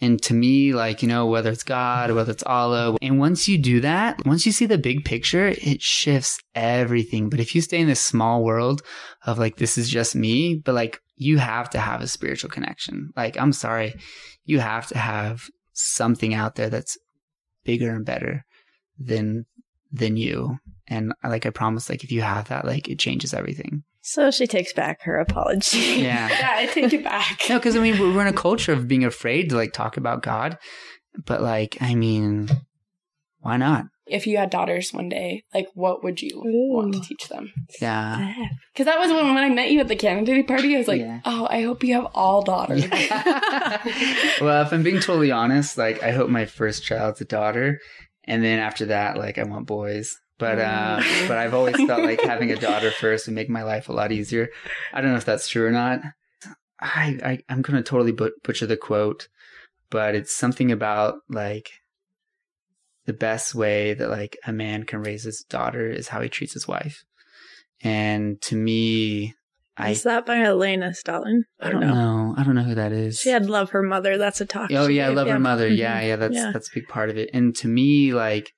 [0.00, 3.56] And to me, like, you know, whether it's God, whether it's Allah, and once you
[3.56, 7.30] do that, once you see the big picture, it shifts everything.
[7.30, 8.82] But if you stay in this small world
[9.24, 13.12] of like, this is just me, but like, you have to have a spiritual connection.
[13.16, 13.94] Like, I'm sorry,
[14.44, 16.98] you have to have something out there that's
[17.62, 18.44] bigger and better
[18.98, 19.46] than,
[19.92, 20.58] than you.
[20.88, 23.84] And like, I promise, like, if you have that, like, it changes everything.
[24.02, 25.78] So she takes back her apology.
[25.78, 26.28] Yeah.
[26.38, 27.38] yeah, I take it back.
[27.48, 29.96] No, because I mean, we're we're in a culture of being afraid to like talk
[29.96, 30.58] about God,
[31.24, 32.48] but like, I mean,
[33.38, 33.86] why not?
[34.04, 36.74] If you had daughters one day, like what would you Ooh.
[36.74, 37.52] want to teach them?
[37.80, 38.34] Yeah.
[38.72, 40.74] Because that was when, when I met you at the Canada party.
[40.74, 41.20] I was like, Yeah.
[41.24, 42.84] oh, I hope you have all daughters.
[44.40, 47.78] well, if I'm being totally honest, like, I hope my first child's a daughter,
[48.24, 50.16] and then after that, like, I want boys.
[50.42, 51.28] But uh, Mm.
[51.28, 54.12] but I've always felt like having a daughter first would make my life a lot
[54.12, 54.48] easier.
[54.92, 56.00] I don't know if that's true or not.
[56.80, 59.28] I, I I'm gonna totally but- butcher the quote,
[59.90, 61.70] but it's something about like
[63.06, 66.52] the best way that like a man can raise his daughter is how he treats
[66.54, 67.04] his wife.
[67.82, 69.34] And to me,
[69.76, 71.02] I, Is that by Elaine S.
[71.02, 71.44] Dalton?
[71.60, 72.34] I don't know.
[72.36, 73.18] I don't know who that is.
[73.20, 74.18] She had Love Her Mother.
[74.18, 74.70] That's a talk.
[74.72, 75.66] Oh yeah, gave, love her mother.
[75.66, 76.50] Yeah, yeah, that's Yeah.
[76.52, 77.30] that's a big part of it.
[77.32, 78.52] And to me, like,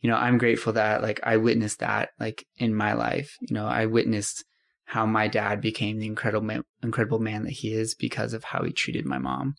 [0.00, 3.36] you know, I'm grateful that like I witnessed that like in my life.
[3.40, 4.44] You know, I witnessed
[4.84, 8.64] how my dad became the incredible man, incredible man that he is because of how
[8.64, 9.54] he treated my mom.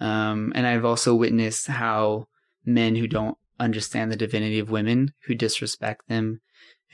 [0.00, 2.26] Um, and I've also witnessed how
[2.66, 6.40] men who don't understand the divinity of women, who disrespect them,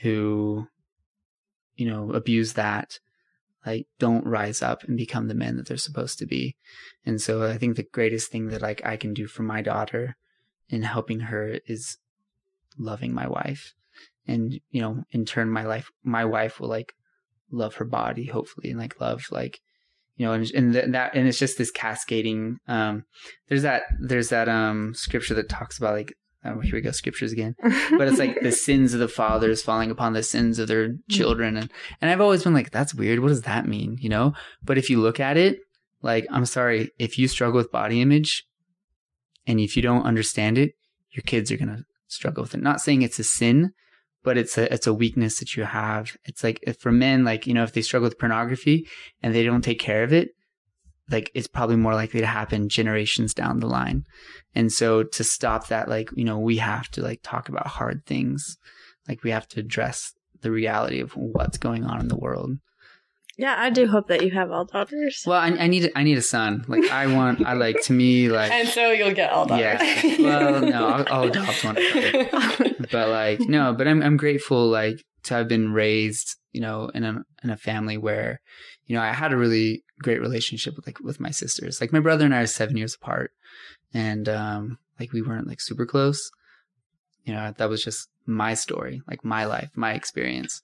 [0.01, 0.67] who
[1.75, 2.99] you know abuse that,
[3.65, 6.55] like don't rise up and become the men that they're supposed to be.
[7.03, 10.17] And so I think the greatest thing that like I can do for my daughter
[10.69, 11.97] in helping her is
[12.77, 13.73] loving my wife.
[14.27, 16.93] And, you know, in turn my life my wife will like
[17.51, 19.59] love her body, hopefully, and like love like
[20.17, 23.05] you know, and and th- that and it's just this cascading um
[23.49, 26.13] there's that there's that um scripture that talks about like
[26.45, 27.55] oh, here we go, scriptures again.
[27.61, 31.57] But it's like the sins of the fathers falling upon the sins of their children.
[31.57, 33.19] And, and I've always been like, that's weird.
[33.19, 33.97] What does that mean?
[33.99, 34.33] You know?
[34.63, 35.59] But if you look at it,
[36.01, 38.45] like, I'm sorry, if you struggle with body image
[39.45, 40.73] and if you don't understand it,
[41.11, 42.61] your kids are going to struggle with it.
[42.61, 43.71] Not saying it's a sin,
[44.23, 46.15] but it's a, it's a weakness that you have.
[46.25, 48.87] It's like for men, like, you know, if they struggle with pornography
[49.21, 50.29] and they don't take care of it,
[51.09, 54.03] like it's probably more likely to happen generations down the line.
[54.55, 58.05] And so to stop that, like, you know, we have to like talk about hard
[58.05, 58.57] things.
[59.07, 62.57] Like we have to address the reality of what's going on in the world.
[63.41, 65.23] Yeah, I do hope that you have all daughters.
[65.25, 66.63] Well, I, I need, I need a son.
[66.67, 69.81] Like I want, I like to me, like, And so you'll get all daughters.
[69.81, 70.15] yeah.
[70.27, 71.75] Well, no, I'll, I'll adopt one.
[72.91, 77.03] but like no but i'm i'm grateful like to have been raised you know in
[77.03, 77.13] a
[77.43, 78.41] in a family where
[78.87, 81.99] you know i had a really great relationship with like with my sisters like my
[81.99, 83.31] brother and i are seven years apart
[83.93, 86.31] and um like we weren't like super close
[87.25, 90.61] you know that was just my story like my life my experience.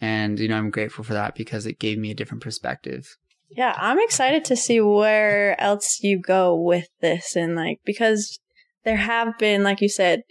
[0.00, 3.04] And you know i'm grateful for that because it gave me a different perspective.
[3.50, 8.38] Yeah, I'm excited to see where else you go with this and like because
[8.84, 10.22] there have been like you said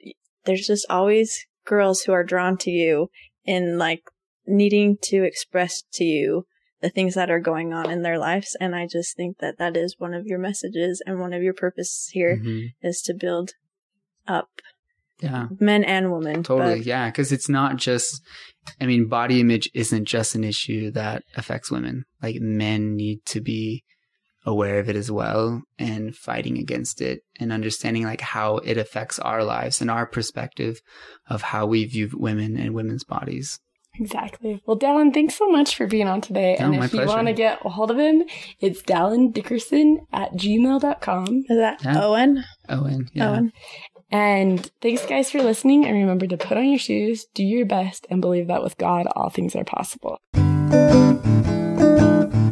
[0.45, 3.09] there's just always girls who are drawn to you
[3.43, 4.03] in like
[4.45, 6.45] needing to express to you
[6.79, 8.55] the things that are going on in their lives.
[8.61, 11.53] And I just think that that is one of your messages and one of your
[11.55, 12.39] purposes here
[12.81, 13.03] is Mhm.
[13.05, 13.53] to build
[14.27, 14.49] up
[15.21, 16.43] yeah men and women.
[16.43, 18.21] Totally, but- yeah, because it's not just.
[18.81, 22.03] I mean, body image isn't just an issue that affects women.
[22.21, 23.83] Like men need to be
[24.45, 29.19] aware of it as well and fighting against it and understanding like how it affects
[29.19, 30.79] our lives and our perspective
[31.29, 33.59] of how we view women and women's bodies.
[33.99, 34.61] Exactly.
[34.65, 36.55] Well, Dallin, thanks so much for being on today.
[36.59, 38.23] Oh, and my if you want to get a hold of him,
[38.59, 41.25] it's Dallin Dickerson at gmail.com.
[41.49, 42.03] Is that Yeah.
[42.05, 42.43] Owen?
[42.69, 43.29] Owen, yeah.
[43.31, 43.51] Owen.
[44.11, 45.85] And thanks, guys, for listening.
[45.85, 49.07] And remember to put on your shoes, do your best, and believe that with God,
[49.15, 50.19] all things are possible.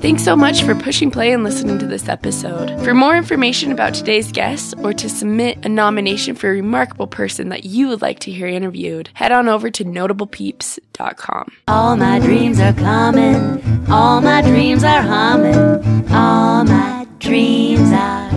[0.06, 2.80] Thanks so much for pushing play and listening to this episode.
[2.84, 7.49] For more information about today's guests or to submit a nomination for a remarkable person
[7.49, 11.51] that you would like to hear interviewed, head on over to notablepeeps.com.
[11.68, 13.89] All my dreams are coming.
[13.89, 16.12] All my dreams are humming.
[16.12, 18.30] All my dreams are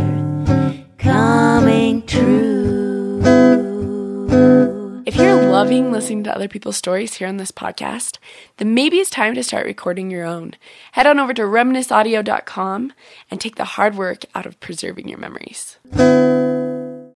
[0.96, 2.57] coming true.
[5.06, 8.18] If you're loving listening to other people's stories here on this podcast,
[8.58, 10.54] then maybe it's time to start recording your own.
[10.92, 12.92] Head on over to reminisceaudio.com
[13.30, 15.78] and take the hard work out of preserving your memories.